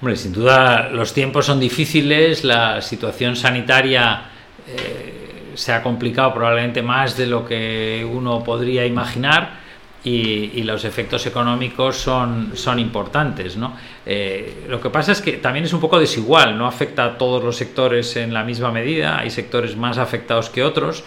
Hombre, 0.00 0.16
sin 0.16 0.32
duda 0.32 0.88
los 0.88 1.12
tiempos 1.12 1.44
son 1.44 1.60
difíciles, 1.60 2.44
la 2.44 2.80
situación 2.80 3.36
sanitaria 3.36 4.22
eh, 4.66 5.52
se 5.54 5.74
ha 5.74 5.82
complicado 5.82 6.32
probablemente 6.32 6.80
más 6.80 7.14
de 7.14 7.26
lo 7.26 7.44
que 7.44 8.08
uno 8.10 8.42
podría 8.42 8.86
imaginar 8.86 9.62
y, 10.02 10.62
los 10.62 10.86
efectos 10.86 11.26
económicos 11.26 11.96
son, 11.96 12.52
son 12.54 12.78
importantes. 12.78 13.58
¿no? 13.58 13.76
Eh, 14.06 14.64
lo 14.68 14.80
que 14.80 14.88
pasa 14.88 15.12
es 15.12 15.20
que 15.20 15.32
también 15.32 15.66
es 15.66 15.74
un 15.74 15.80
poco 15.80 15.98
desigual, 15.98 16.56
no 16.56 16.66
afecta 16.66 17.04
a 17.04 17.18
todos 17.18 17.44
los 17.44 17.56
sectores 17.56 18.16
en 18.16 18.32
la 18.32 18.44
misma 18.44 18.70
medida, 18.70 19.18
hay 19.18 19.28
sectores 19.28 19.76
más 19.76 19.98
afectados 19.98 20.48
que 20.48 20.62
otros 20.62 21.04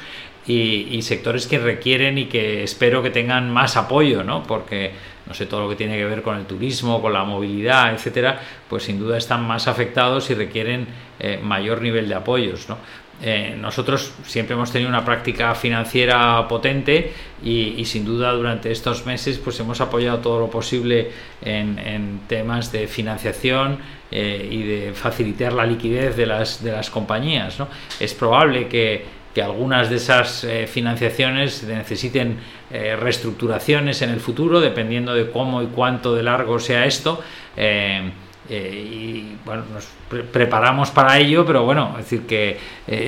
y, 0.47 1.01
sectores 1.01 1.45
que 1.47 1.60
requieren 1.60 2.17
y 2.17 2.25
que 2.25 2.63
espero 2.63 3.03
que 3.03 3.10
tengan 3.10 3.51
más 3.51 3.75
apoyo, 3.75 4.23
¿no? 4.23 4.43
Porque, 4.43 4.91
no 5.25 5.33
sé, 5.33 5.45
todo 5.45 5.62
lo 5.63 5.69
que 5.69 5.75
tiene 5.75 5.97
que 5.97 6.05
ver 6.05 6.21
con 6.21 6.38
el 6.38 6.45
turismo, 6.45 7.01
con 7.01 7.13
la 7.13 7.23
movilidad, 7.23 7.93
etcétera, 7.93 8.39
pues 8.69 8.83
sin 8.83 8.99
duda 8.99 9.17
están 9.17 9.45
más 9.45 9.67
afectados 9.67 10.29
y 10.29 10.36
requieren 10.36 10.88
eh, 11.19 11.39
mayor 11.43 11.81
nivel 11.81 12.07
de 12.07 12.15
apoyos, 12.15 12.69
¿no? 12.69 12.77
Eh, 13.19 13.55
nosotros 13.60 14.13
siempre 14.27 14.53
hemos 14.53 14.71
tenido 14.71 14.89
una 14.89 15.03
práctica 15.03 15.55
financiera 15.55 16.47
potente 16.47 17.13
y, 17.43 17.83
sin 17.86 18.05
duda 18.05 18.31
durante 18.33 18.71
estos 18.71 19.07
meses 19.07 19.39
pues 19.39 19.60
hemos 19.60 19.81
apoyado 19.81 20.19
todo 20.19 20.39
lo 20.39 20.51
posible 20.51 21.10
en, 21.41 22.19
temas 22.27 22.71
de 22.71 22.86
financiación 22.86 23.79
eh, 24.12 24.47
y 24.51 24.62
de 24.62 24.93
facilitar 24.93 25.51
la 25.53 25.65
liquidez 25.65 26.15
de 26.15 26.27
las, 26.27 26.63
de 26.63 26.71
las 26.71 26.91
compañías. 26.91 27.57
¿no? 27.57 27.69
Es 27.99 28.13
probable 28.13 28.67
que, 28.67 29.16
que 29.38 29.43
algunas 29.43 29.88
de 29.91 29.97
esas 29.97 30.43
eh, 30.45 30.65
financiaciones 30.65 31.62
necesiten 31.62 32.39
eh, 32.71 32.95
reestructuraciones 32.95 34.02
en 34.02 34.10
el 34.10 34.19
futuro, 34.19 34.60
dependiendo 34.60 35.13
de 35.13 35.30
cómo 35.30 35.62
y 35.62 35.67
cuánto 35.67 36.15
de 36.15 36.23
largo 36.23 36.58
sea 36.58 36.88
esto. 36.88 37.21
y 37.56 39.36
bueno, 39.45 39.63
nos 39.71 39.88
preparamos 40.32 40.89
para 40.89 41.19
ello, 41.19 41.45
pero 41.45 41.65
bueno, 41.65 41.95
es 42.00 42.10
decir, 42.10 42.26
que 42.26 42.58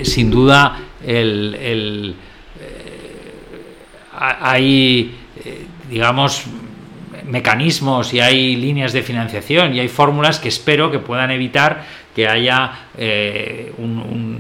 sin 0.06 0.30
duda 0.30 0.78
el, 1.04 2.13
hay, 4.13 5.15
digamos, 5.89 6.44
mecanismos 7.26 8.13
y 8.13 8.20
hay 8.20 8.56
líneas 8.56 8.94
de 8.94 9.02
financiación 9.02 9.74
y 9.74 9.80
hay 9.80 9.88
fórmulas 9.88 10.38
que 10.38 10.50
espero 10.50 10.92
que 10.92 11.00
puedan 11.00 11.32
evitar 11.32 11.86
que 12.20 12.28
haya 12.28 12.72
eh, 12.98 13.72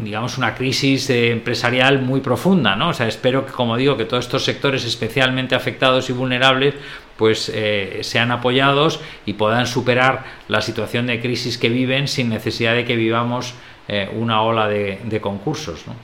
digamos 0.03 0.37
una 0.37 0.53
crisis 0.53 1.09
empresarial 1.11 2.01
muy 2.01 2.19
profunda 2.19 2.75
¿no? 2.75 2.89
o 2.89 2.93
sea 2.93 3.07
espero 3.07 3.45
que 3.45 3.53
como 3.53 3.77
digo 3.77 3.95
que 3.95 4.03
todos 4.03 4.25
estos 4.25 4.43
sectores 4.43 4.83
especialmente 4.83 5.55
afectados 5.55 6.09
y 6.09 6.11
vulnerables 6.11 6.73
pues 7.15 7.49
eh, 7.55 7.99
sean 8.01 8.31
apoyados 8.31 8.99
y 9.25 9.31
puedan 9.31 9.65
superar 9.65 10.25
la 10.49 10.59
situación 10.59 11.07
de 11.07 11.21
crisis 11.21 11.57
que 11.57 11.69
viven 11.69 12.09
sin 12.09 12.27
necesidad 12.27 12.75
de 12.75 12.83
que 12.83 12.97
vivamos 12.97 13.53
eh, 13.87 14.09
una 14.13 14.41
ola 14.41 14.67
de, 14.67 15.21
concursos 15.21 15.87
¿no? 15.87 15.95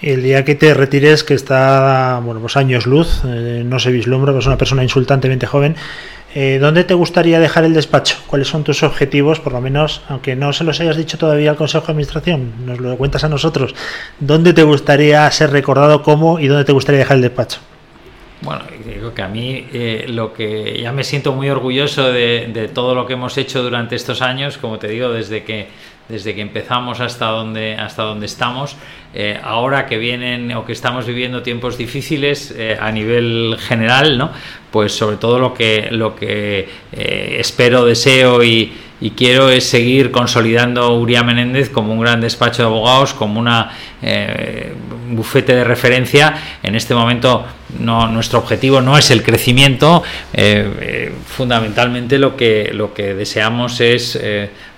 el 0.00 0.22
día 0.22 0.42
que 0.42 0.54
te 0.54 0.72
retires, 0.72 1.22
que 1.22 1.34
está, 1.34 2.22
bueno, 2.24 2.40
pues 2.40 2.56
años 2.56 2.86
luz, 2.86 3.24
no 3.24 3.78
se 3.80 3.90
vislumbra, 3.90 4.38
es 4.38 4.46
una 4.46 4.56
persona 4.56 4.84
insultantemente 4.84 5.44
joven, 5.44 5.74
eh, 6.34 6.58
¿dónde 6.60 6.84
te 6.84 6.94
gustaría 6.94 7.40
dejar 7.40 7.64
el 7.64 7.74
despacho? 7.74 8.16
¿Cuáles 8.26 8.48
son 8.48 8.64
tus 8.64 8.82
objetivos, 8.82 9.40
por 9.40 9.52
lo 9.52 9.60
menos, 9.60 10.02
aunque 10.08 10.36
no 10.36 10.52
se 10.52 10.64
los 10.64 10.80
hayas 10.80 10.96
dicho 10.96 11.16
todavía 11.16 11.50
al 11.50 11.56
Consejo 11.56 11.86
de 11.86 11.92
Administración, 11.92 12.52
nos 12.66 12.78
lo 12.78 12.96
cuentas 12.96 13.24
a 13.24 13.28
nosotros? 13.28 13.74
¿Dónde 14.20 14.52
te 14.52 14.62
gustaría 14.62 15.30
ser 15.30 15.50
recordado 15.50 16.02
como 16.02 16.38
y 16.38 16.46
dónde 16.46 16.64
te 16.64 16.72
gustaría 16.72 16.98
dejar 16.98 17.16
el 17.16 17.22
despacho? 17.22 17.60
Bueno, 18.42 18.62
digo 18.84 19.14
que 19.14 19.22
a 19.22 19.28
mí 19.28 19.66
eh, 19.72 20.04
lo 20.08 20.32
que 20.32 20.80
ya 20.80 20.92
me 20.92 21.02
siento 21.02 21.32
muy 21.32 21.50
orgulloso 21.50 22.12
de, 22.12 22.50
de 22.52 22.68
todo 22.68 22.94
lo 22.94 23.06
que 23.06 23.14
hemos 23.14 23.36
hecho 23.36 23.62
durante 23.62 23.96
estos 23.96 24.22
años, 24.22 24.58
como 24.58 24.78
te 24.78 24.88
digo, 24.88 25.10
desde 25.10 25.42
que 25.42 25.68
desde 26.08 26.34
que 26.34 26.40
empezamos 26.40 27.00
hasta 27.00 27.26
donde, 27.26 27.74
hasta 27.74 28.02
donde 28.02 28.26
estamos. 28.26 28.76
Eh, 29.14 29.38
ahora 29.42 29.86
que 29.86 29.96
vienen 29.96 30.52
o 30.52 30.64
que 30.64 30.72
estamos 30.72 31.06
viviendo 31.06 31.42
tiempos 31.42 31.78
difíciles 31.78 32.54
eh, 32.56 32.76
a 32.80 32.92
nivel 32.92 33.56
general, 33.58 34.18
¿no? 34.18 34.30
pues 34.70 34.92
sobre 34.92 35.16
todo 35.16 35.38
lo 35.38 35.54
que, 35.54 35.88
lo 35.90 36.14
que 36.14 36.68
eh, 36.92 37.36
espero, 37.38 37.84
deseo 37.84 38.44
y, 38.44 38.72
y, 39.00 39.10
quiero 39.12 39.48
es 39.48 39.64
seguir 39.64 40.10
consolidando 40.10 40.94
Uría 40.94 41.22
Menéndez 41.22 41.70
como 41.70 41.94
un 41.94 42.00
gran 42.00 42.20
despacho 42.20 42.62
de 42.62 42.68
abogados, 42.68 43.14
como 43.14 43.40
una 43.40 43.72
un 44.02 45.16
bufete 45.16 45.54
de 45.54 45.64
referencia. 45.64 46.34
En 46.62 46.74
este 46.74 46.94
momento 46.94 47.46
no, 47.78 48.08
nuestro 48.08 48.38
objetivo 48.38 48.80
no 48.80 48.96
es 48.96 49.10
el 49.10 49.22
crecimiento, 49.22 50.02
fundamentalmente 51.26 52.18
lo 52.18 52.36
que, 52.36 52.70
lo 52.72 52.94
que 52.94 53.14
deseamos 53.14 53.80
es 53.80 54.18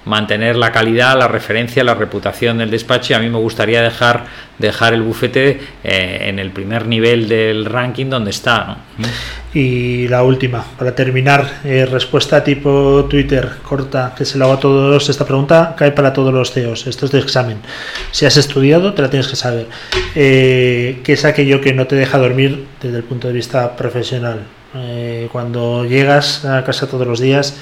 mantener 0.05 0.57
la 0.57 0.73
calidad, 0.73 1.19
la 1.19 1.29
referencia, 1.29 1.85
la 1.85 1.95
reputación 1.95 2.59
del 2.59 2.71
despacho 2.71 3.13
y 3.13 3.17
a 3.17 3.19
mí 3.19 3.29
me 3.29 3.39
gustaría 3.39 3.83
dejar, 3.83 4.25
dejar 4.59 4.95
el 4.95 5.03
bufete 5.03 5.61
eh, 5.85 6.27
en 6.27 6.39
el 6.39 6.51
primer 6.51 6.87
nivel 6.87 7.29
del 7.29 7.67
ranking 7.67 8.07
donde 8.07 8.31
está. 8.31 8.79
Y 9.53 10.09
la 10.09 10.23
última, 10.23 10.65
para 10.79 10.95
terminar, 10.95 11.61
eh, 11.65 11.85
respuesta 11.85 12.43
tipo 12.43 13.07
Twitter, 13.11 13.51
corta, 13.63 14.15
que 14.17 14.25
se 14.25 14.39
lo 14.39 14.45
hago 14.47 14.55
a 14.55 14.61
todos. 14.61 15.09
Esta 15.09 15.27
pregunta 15.27 15.75
cae 15.77 15.91
para 15.93 16.13
todos 16.13 16.33
los 16.33 16.53
CEOs, 16.53 16.87
esto 16.87 17.07
es 17.07 17.13
de 17.13 17.19
examen. 17.19 17.59
Si 18.11 18.27
has 18.27 18.37
estudiado, 18.37 18.95
te 18.95 19.03
la 19.03 19.11
tienes 19.11 19.29
que 19.29 19.37
saber. 19.37 19.67
Eh, 20.15 21.01
¿Qué 21.05 21.13
es 21.13 21.25
aquello 21.25 21.61
que 21.61 21.75
no 21.75 21.87
te 21.87 21.97
deja 21.97 22.19
dormir 22.19 22.65
desde 22.81 22.97
el 22.97 23.05
punto 23.05 23.29
de 23.29 23.35
vista 23.35 23.77
profesional? 23.77 24.47
cuando 25.33 25.85
llegas 25.85 26.45
a 26.45 26.63
casa 26.63 26.87
todos 26.87 27.05
los 27.05 27.19
días, 27.19 27.57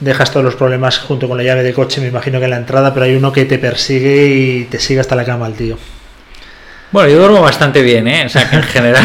dejas 0.00 0.30
todos 0.30 0.44
los 0.44 0.56
problemas 0.56 0.98
junto 0.98 1.28
con 1.28 1.36
la 1.36 1.44
llave 1.44 1.62
de 1.62 1.72
coche, 1.72 2.00
me 2.00 2.08
imagino 2.08 2.38
que 2.38 2.44
en 2.44 2.50
la 2.50 2.56
entrada, 2.56 2.92
pero 2.92 3.06
hay 3.06 3.14
uno 3.14 3.32
que 3.32 3.44
te 3.44 3.58
persigue 3.58 4.26
y 4.26 4.64
te 4.64 4.78
sigue 4.78 5.00
hasta 5.00 5.16
la 5.16 5.24
cama 5.24 5.46
el 5.46 5.54
tío. 5.54 5.78
Bueno, 6.90 7.08
yo 7.08 7.18
duermo 7.18 7.40
bastante 7.40 7.82
bien, 7.82 8.06
¿eh? 8.06 8.24
O 8.26 8.28
sea, 8.28 8.50
que 8.50 8.56
en 8.56 8.62
general 8.64 9.04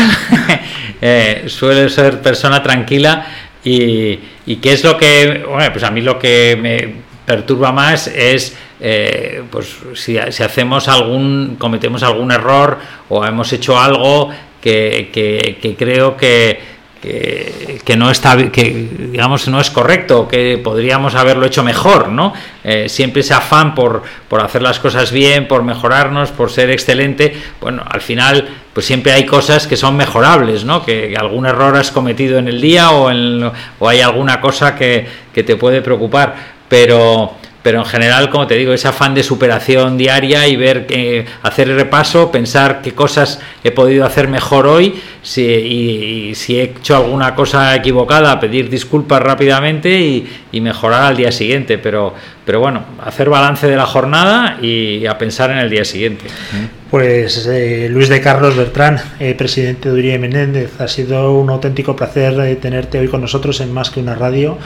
eh, 1.02 1.46
suele 1.48 1.90
ser 1.90 2.22
persona 2.22 2.62
tranquila 2.62 3.26
y, 3.64 4.20
y 4.46 4.58
qué 4.58 4.74
es 4.74 4.84
lo 4.84 4.98
que, 4.98 5.46
bueno, 5.48 5.72
pues 5.72 5.84
a 5.84 5.92
mí 5.92 6.02
lo 6.02 6.20
que 6.20 6.58
me 6.60 6.96
perturba 7.26 7.72
más 7.72 8.08
es 8.08 8.58
eh, 8.80 9.44
pues 9.50 9.76
si, 9.96 10.18
si, 10.30 10.44
hacemos 10.44 10.88
algún 10.88 11.56
cometemos 11.58 12.04
algún 12.04 12.32
error 12.32 12.78
o 13.10 13.26
hemos 13.26 13.52
hecho 13.52 13.80
algo 13.80 14.30
que, 14.62 15.10
que, 15.14 15.58
que 15.62 15.76
creo 15.76 16.18
que, 16.18 16.60
que, 17.02 17.96
no 17.96 18.10
está 18.10 18.52
que 18.52 18.88
digamos 19.12 19.48
no 19.48 19.62
es 19.62 19.70
correcto 19.70 20.28
que 20.28 20.60
podríamos 20.62 21.16
haberlo 21.16 21.46
hecho 21.46 21.64
mejor 21.64 22.10
no 22.10 22.34
eh, 22.64 22.90
siempre 22.90 23.22
ese 23.22 23.34
afán 23.34 23.76
por, 23.76 24.04
por 24.28 24.42
hacer 24.42 24.62
las 24.62 24.80
cosas 24.80 25.12
bien 25.12 25.48
por 25.48 25.64
mejorarnos 25.64 26.32
por 26.32 26.52
ser 26.52 26.70
excelente 26.72 27.36
bueno 27.62 27.84
al 27.88 28.02
final 28.02 28.48
pues 28.74 28.86
siempre 28.86 29.12
hay 29.14 29.26
cosas 29.26 29.68
que 29.68 29.78
son 29.78 29.96
mejorables 29.96 30.66
no 30.66 30.84
que, 30.84 31.16
algún 31.18 31.46
error 31.46 31.76
has 31.76 31.92
cometido 31.92 32.40
en 32.40 32.48
el 32.48 32.60
día 32.60 32.92
o, 32.92 33.12
en, 33.12 33.52
o 33.80 33.90
hay 33.90 34.02
alguna 34.02 34.42
cosa 34.42 34.76
que, 34.76 35.08
que 35.34 35.44
te 35.44 35.56
puede 35.56 35.82
preocupar 35.82 36.58
pero 36.68 37.36
pero 37.68 37.80
en 37.80 37.86
general, 37.86 38.30
como 38.30 38.48
te 38.48 38.56
digo, 38.56 38.72
ese 38.72 38.88
afán 38.88 39.14
de 39.14 39.24
superación 39.24 39.98
diaria 39.98 40.48
y 40.48 40.56
ver, 40.56 40.88
eh, 40.90 41.26
hacer 41.44 41.70
el 41.70 41.76
repaso, 41.76 42.32
pensar 42.32 42.80
qué 42.82 42.94
cosas 42.94 43.42
he 43.62 43.72
podido 43.72 44.06
hacer 44.06 44.30
mejor 44.30 44.68
hoy 44.68 45.02
si, 45.22 45.44
y, 45.44 46.34
si 46.36 46.58
he 46.58 46.64
hecho 46.64 46.96
alguna 46.96 47.36
cosa 47.36 47.76
equivocada, 47.76 48.40
pedir 48.40 48.70
disculpas 48.70 49.22
rápidamente 49.22 50.00
y, 50.00 50.62
mejorar 50.62 51.04
al 51.04 51.18
día 51.18 51.30
siguiente. 51.34 51.78
Pero, 51.78 52.14
pero 52.46 52.62
bueno, 52.62 52.86
hacer 53.04 53.30
balance 53.30 53.68
de 53.68 53.76
la 53.76 53.86
jornada 53.86 54.60
y 54.62 55.06
a 55.06 55.18
pensar 55.18 55.52
en 55.52 55.58
el 55.58 55.70
día 55.70 55.84
siguiente. 55.84 56.24
Pues 56.90 57.48
eh, 57.48 57.90
Luis 57.92 58.08
de 58.08 58.22
Carlos 58.22 58.56
Bertrán, 58.56 58.98
eh, 59.20 59.36
presidente 59.38 59.90
de 59.90 59.94
Uribe 59.94 60.20
Menéndez, 60.20 60.80
ha 60.80 60.88
sido 60.88 61.34
un 61.38 61.50
auténtico 61.50 61.98
placer 61.98 62.58
tenerte 62.62 62.98
hoy 62.98 63.10
con 63.10 63.20
nosotros 63.20 63.60
en 63.60 63.74
Más 63.74 63.90
que 63.90 64.00
una 64.00 64.16
radio 64.16 64.58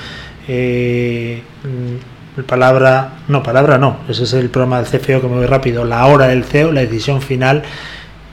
palabra, 2.43 3.19
no, 3.27 3.43
palabra 3.43 3.77
no, 3.77 3.97
ese 4.09 4.23
es 4.23 4.33
el 4.33 4.49
programa 4.49 4.81
del 4.81 4.87
CFO 4.87 5.21
que 5.21 5.27
me 5.27 5.35
voy 5.35 5.45
rápido, 5.45 5.85
la 5.85 6.05
hora 6.05 6.27
del 6.27 6.43
CEO, 6.43 6.71
la 6.71 6.81
decisión 6.81 7.21
final, 7.21 7.63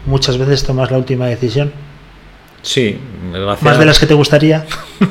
muchas 0.06 0.38
veces 0.38 0.64
tomas 0.64 0.90
la 0.90 0.98
última 0.98 1.26
decisión. 1.26 1.72
Sí, 2.62 2.98
más 3.60 3.78
de 3.78 3.84
las 3.84 3.98
que 3.98 4.06
te 4.06 4.14
gustaría. 4.14 4.66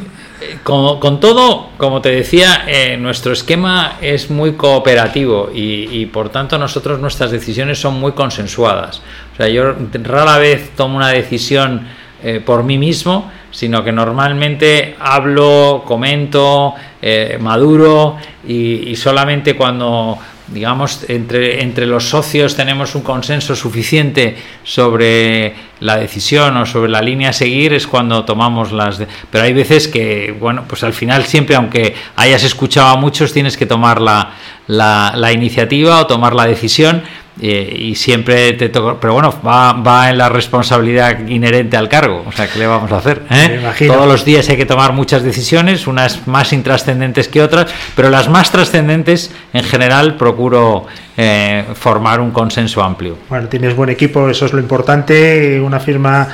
Con, 0.64 1.20
todo, 1.20 1.70
como 1.78 2.02
te 2.02 2.10
decía, 2.10 2.66
eh, 2.68 2.98
nuestro 2.98 3.32
esquema 3.32 3.98
es 4.02 4.30
muy 4.30 4.54
cooperativo 4.54 5.50
y, 5.54 6.06
por 6.08 6.30
tanto 6.30 6.58
nosotros 6.58 7.00
nuestras 7.00 7.32
decisiones 7.32 7.80
son 7.80 8.00
muy 8.00 8.12
consensuadas. 8.12 9.02
O 9.34 9.38
sea, 9.38 9.48
yo 9.48 9.74
rara 10.04 10.38
vez 10.38 10.72
tomo 10.76 10.98
una 10.98 11.10
decisión 11.10 11.88
eh, 12.22 12.42
por 12.46 12.64
mí 12.64 12.78
mismo, 12.78 13.32
sino 13.58 13.84
que 13.84 13.92
normalmente 13.92 14.96
hablo, 15.00 15.82
comento, 15.84 16.76
eh, 17.02 17.40
maduro 17.42 18.16
y, 18.48 18.96
solamente 18.96 19.56
cuando 19.56 20.20
digamos 20.50 21.10
entre, 21.10 21.64
entre 21.64 21.88
los 21.88 22.08
socios 22.08 22.56
tenemos 22.56 22.94
un 22.94 23.02
consenso 23.02 23.56
suficiente 23.56 24.38
sobre 24.64 25.56
la 25.80 25.98
decisión 25.98 26.56
o 26.58 26.68
sobre 26.68 26.92
la 26.92 27.02
línea 27.02 27.32
a 27.32 27.34
seguir 27.34 27.74
es 27.74 27.88
cuando 27.88 28.24
tomamos 28.26 28.72
las 28.72 29.02
pero 29.32 29.44
hay 29.44 29.54
veces 29.54 29.88
que 29.88 30.34
bueno 30.40 30.64
pues 30.68 30.84
al 30.84 30.94
final 30.94 31.26
siempre 31.26 31.56
aunque 31.56 31.96
hayas 32.16 32.44
escuchado 32.44 32.96
a 32.96 32.96
muchos 32.96 33.34
tienes 33.34 33.58
que 33.58 33.66
tomar 33.66 34.00
la, 34.00 34.34
la, 34.68 35.14
la 35.16 35.34
iniciativa 35.34 36.00
o 36.00 36.08
tomar 36.08 36.34
la 36.34 36.46
decisión 36.46 37.02
y 37.40 37.96
siempre 37.96 38.54
te 38.54 38.70
toca, 38.70 39.00
pero 39.00 39.14
bueno, 39.14 39.34
va, 39.46 39.74
va, 39.74 40.10
en 40.10 40.18
la 40.18 40.30
responsabilidad 40.30 41.28
inherente 41.28 41.78
al 41.78 41.88
cargo, 41.88 42.24
o 42.26 42.32
sea, 42.32 42.48
¿qué 42.48 42.60
le 42.60 42.68
vamos 42.68 42.92
a 42.92 42.98
hacer? 42.98 43.22
Eh? 43.30 43.88
Todos 43.88 44.08
los 44.08 44.26
días 44.26 44.50
hay 44.50 44.58
que 44.58 44.66
tomar 44.66 44.94
muchas 44.94 45.24
decisiones, 45.24 45.88
unas 45.88 46.28
más 46.28 46.52
intrascendentes 46.54 47.28
que 47.28 47.42
otras, 47.42 47.72
pero 47.96 48.10
las 48.10 48.30
más 48.30 48.52
trascendentes 48.52 49.32
en 49.54 49.64
general 49.64 50.16
procuro 50.16 50.86
eh, 51.16 51.66
formar 51.76 52.22
un 52.22 52.32
consenso 52.32 52.82
amplio. 52.82 53.18
Bueno, 53.30 53.48
tienes 53.48 53.76
buen 53.76 53.90
equipo, 53.90 54.30
eso 54.30 54.46
es 54.46 54.54
lo 54.54 54.60
importante, 54.60 55.60
una 55.62 55.80
firma 55.80 56.28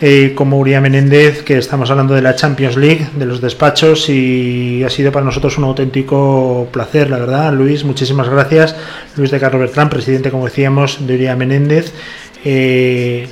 eh, 0.00 0.32
como 0.34 0.58
Uría 0.58 0.80
Menéndez, 0.80 1.42
que 1.42 1.58
estamos 1.58 1.90
hablando 1.90 2.14
de 2.14 2.22
la 2.22 2.34
Champions 2.34 2.76
League, 2.76 3.08
de 3.16 3.26
los 3.26 3.40
despachos, 3.40 4.08
y 4.08 4.82
ha 4.84 4.90
sido 4.90 5.12
para 5.12 5.26
nosotros 5.26 5.58
un 5.58 5.64
auténtico 5.64 6.68
placer, 6.72 7.10
la 7.10 7.18
verdad. 7.18 7.52
Luis, 7.52 7.84
muchísimas 7.84 8.28
gracias. 8.28 8.74
Luis 9.16 9.30
de 9.30 9.38
Carlos 9.38 9.60
Bertrán, 9.60 9.90
presidente, 9.90 10.30
como 10.30 10.46
decíamos, 10.46 11.06
de 11.06 11.14
Uría 11.14 11.36
Menéndez. 11.36 11.92
Eh, 12.44 13.28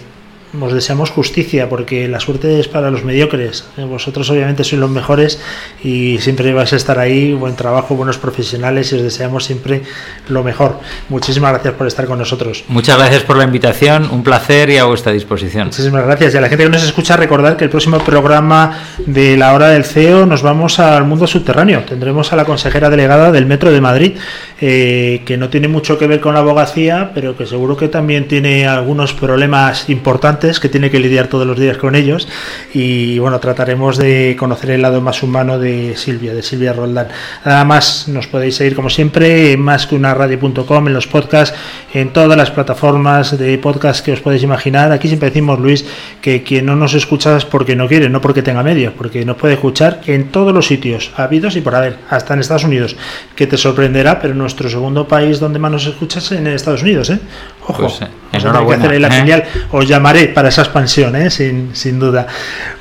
os 0.60 0.72
deseamos 0.72 1.10
justicia, 1.10 1.68
porque 1.68 2.08
la 2.08 2.20
suerte 2.20 2.58
es 2.58 2.68
para 2.68 2.90
los 2.90 3.04
mediocres. 3.04 3.64
Eh, 3.76 3.84
vosotros 3.84 4.30
obviamente 4.30 4.64
sois 4.64 4.80
los 4.80 4.90
mejores 4.90 5.40
y 5.84 6.18
siempre 6.18 6.52
vais 6.52 6.72
a 6.72 6.76
estar 6.76 6.98
ahí, 6.98 7.34
buen 7.34 7.54
trabajo, 7.54 7.94
buenos 7.94 8.16
profesionales 8.16 8.92
y 8.92 8.96
os 8.96 9.02
deseamos 9.02 9.44
siempre 9.44 9.82
lo 10.28 10.42
mejor. 10.42 10.80
Muchísimas 11.08 11.52
gracias 11.52 11.74
por 11.74 11.86
estar 11.86 12.06
con 12.06 12.18
nosotros. 12.18 12.64
Muchas 12.68 12.96
gracias 12.96 13.24
por 13.24 13.36
la 13.36 13.44
invitación, 13.44 14.08
un 14.10 14.22
placer 14.22 14.70
y 14.70 14.78
a 14.78 14.84
vuestra 14.84 15.12
disposición. 15.12 15.66
Muchísimas 15.66 16.04
gracias. 16.04 16.34
Y 16.34 16.38
a 16.38 16.40
la 16.40 16.48
gente 16.48 16.64
que 16.64 16.70
nos 16.70 16.84
escucha, 16.84 17.16
recordar 17.16 17.56
que 17.56 17.64
el 17.64 17.70
próximo 17.70 17.98
programa 17.98 18.78
de 19.06 19.36
la 19.36 19.52
hora 19.52 19.68
del 19.68 19.84
CEO 19.84 20.24
nos 20.24 20.42
vamos 20.42 20.78
al 20.78 21.04
mundo 21.04 21.26
subterráneo. 21.26 21.84
Tendremos 21.84 22.32
a 22.32 22.36
la 22.36 22.44
consejera 22.46 22.88
delegada 22.88 23.32
del 23.32 23.44
Metro 23.44 23.70
de 23.70 23.80
Madrid, 23.80 24.12
eh, 24.60 25.22
que 25.26 25.36
no 25.36 25.50
tiene 25.50 25.68
mucho 25.68 25.98
que 25.98 26.06
ver 26.06 26.20
con 26.20 26.34
la 26.34 26.40
abogacía, 26.40 27.10
pero 27.14 27.36
que 27.36 27.44
seguro 27.44 27.76
que 27.76 27.88
también 27.88 28.28
tiene 28.28 28.66
algunos 28.66 29.12
problemas 29.12 29.90
importantes 29.90 30.37
que 30.38 30.68
tiene 30.68 30.90
que 30.90 31.00
lidiar 31.00 31.26
todos 31.26 31.46
los 31.46 31.58
días 31.58 31.76
con 31.76 31.94
ellos. 31.94 32.28
Y 32.72 33.18
bueno, 33.18 33.40
trataremos 33.40 33.96
de 33.96 34.36
conocer 34.38 34.70
el 34.70 34.82
lado 34.82 35.00
más 35.00 35.22
humano 35.22 35.58
de 35.58 35.96
Silvia, 35.96 36.32
de 36.32 36.42
Silvia 36.42 36.72
Roldán. 36.72 37.08
Nada 37.44 37.64
más, 37.64 38.06
nos 38.08 38.28
podéis 38.28 38.56
seguir 38.56 38.74
como 38.74 38.88
siempre 38.88 39.52
en 39.52 39.60
más 39.60 39.86
que 39.86 39.96
una 39.96 40.14
radio.com, 40.14 40.86
en 40.86 40.94
los 40.94 41.06
podcasts, 41.06 41.56
en 41.92 42.12
todas 42.12 42.36
las 42.38 42.50
plataformas 42.50 43.36
de 43.36 43.58
podcast 43.58 44.04
que 44.04 44.12
os 44.12 44.20
podéis 44.20 44.42
imaginar. 44.44 44.92
Aquí 44.92 45.08
siempre 45.08 45.30
decimos, 45.30 45.58
Luis, 45.58 45.84
que 46.22 46.42
quien 46.42 46.66
no 46.66 46.76
nos 46.76 46.94
escucha 46.94 47.36
es 47.36 47.44
porque 47.44 47.74
no 47.74 47.88
quiere, 47.88 48.08
no 48.08 48.20
porque 48.20 48.42
tenga 48.42 48.62
medios, 48.62 48.92
porque 48.96 49.24
nos 49.24 49.36
puede 49.36 49.54
escuchar 49.54 50.02
en 50.06 50.28
todos 50.28 50.54
los 50.54 50.66
sitios, 50.66 51.10
habidos 51.16 51.56
y 51.56 51.60
por 51.60 51.74
haber, 51.74 51.96
hasta 52.08 52.34
en 52.34 52.40
Estados 52.40 52.64
Unidos, 52.64 52.96
que 53.34 53.46
te 53.46 53.56
sorprenderá, 53.56 54.20
pero 54.20 54.34
nuestro 54.34 54.68
segundo 54.68 55.08
país 55.08 55.40
donde 55.40 55.58
más 55.58 55.72
nos 55.72 55.86
escuchas 55.86 56.24
es 56.30 56.38
en 56.38 56.46
Estados 56.46 56.82
Unidos, 56.82 57.10
¿eh? 57.10 57.18
Ojo, 57.66 57.82
Pues, 57.82 58.00
eh, 58.02 58.06
que 58.30 58.38
enhorabuena, 58.38 58.84
hacer 58.86 59.00
la 59.00 59.08
¿eh? 59.08 59.20
filial. 59.20 59.44
Os 59.72 59.86
llamaré 59.86 60.27
para 60.28 60.48
esa 60.48 60.62
expansión, 60.62 61.16
¿eh? 61.16 61.30
sin, 61.30 61.74
sin 61.74 61.98
duda. 61.98 62.26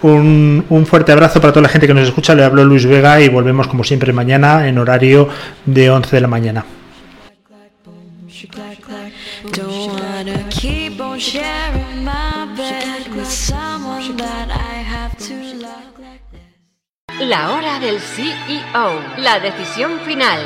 Un, 0.02 0.66
un 0.70 0.86
fuerte 0.86 1.12
abrazo 1.12 1.42
para 1.42 1.54
toda 1.54 1.64
la 1.64 1.70
gente 1.70 1.88
que 1.88 1.94
nos 1.94 2.08
escucha. 2.08 2.36
Le 2.36 2.44
hablo 2.44 2.64
Luis 2.64 2.86
Vega 2.86 3.20
y 3.22 3.30
volvemos 3.30 3.68
como 3.68 3.84
siempre 3.84 4.14
mañana 4.14 4.68
en 4.68 4.78
horario 4.78 5.30
de 5.66 5.90
11 5.90 6.16
de 6.16 6.22
la 6.22 6.28
mañana. 6.28 6.66
La 17.20 17.52
hora 17.52 17.80
del 17.80 18.00
CEO. 18.00 19.02
La 19.18 19.40
decisión 19.40 20.00
final. 20.06 20.40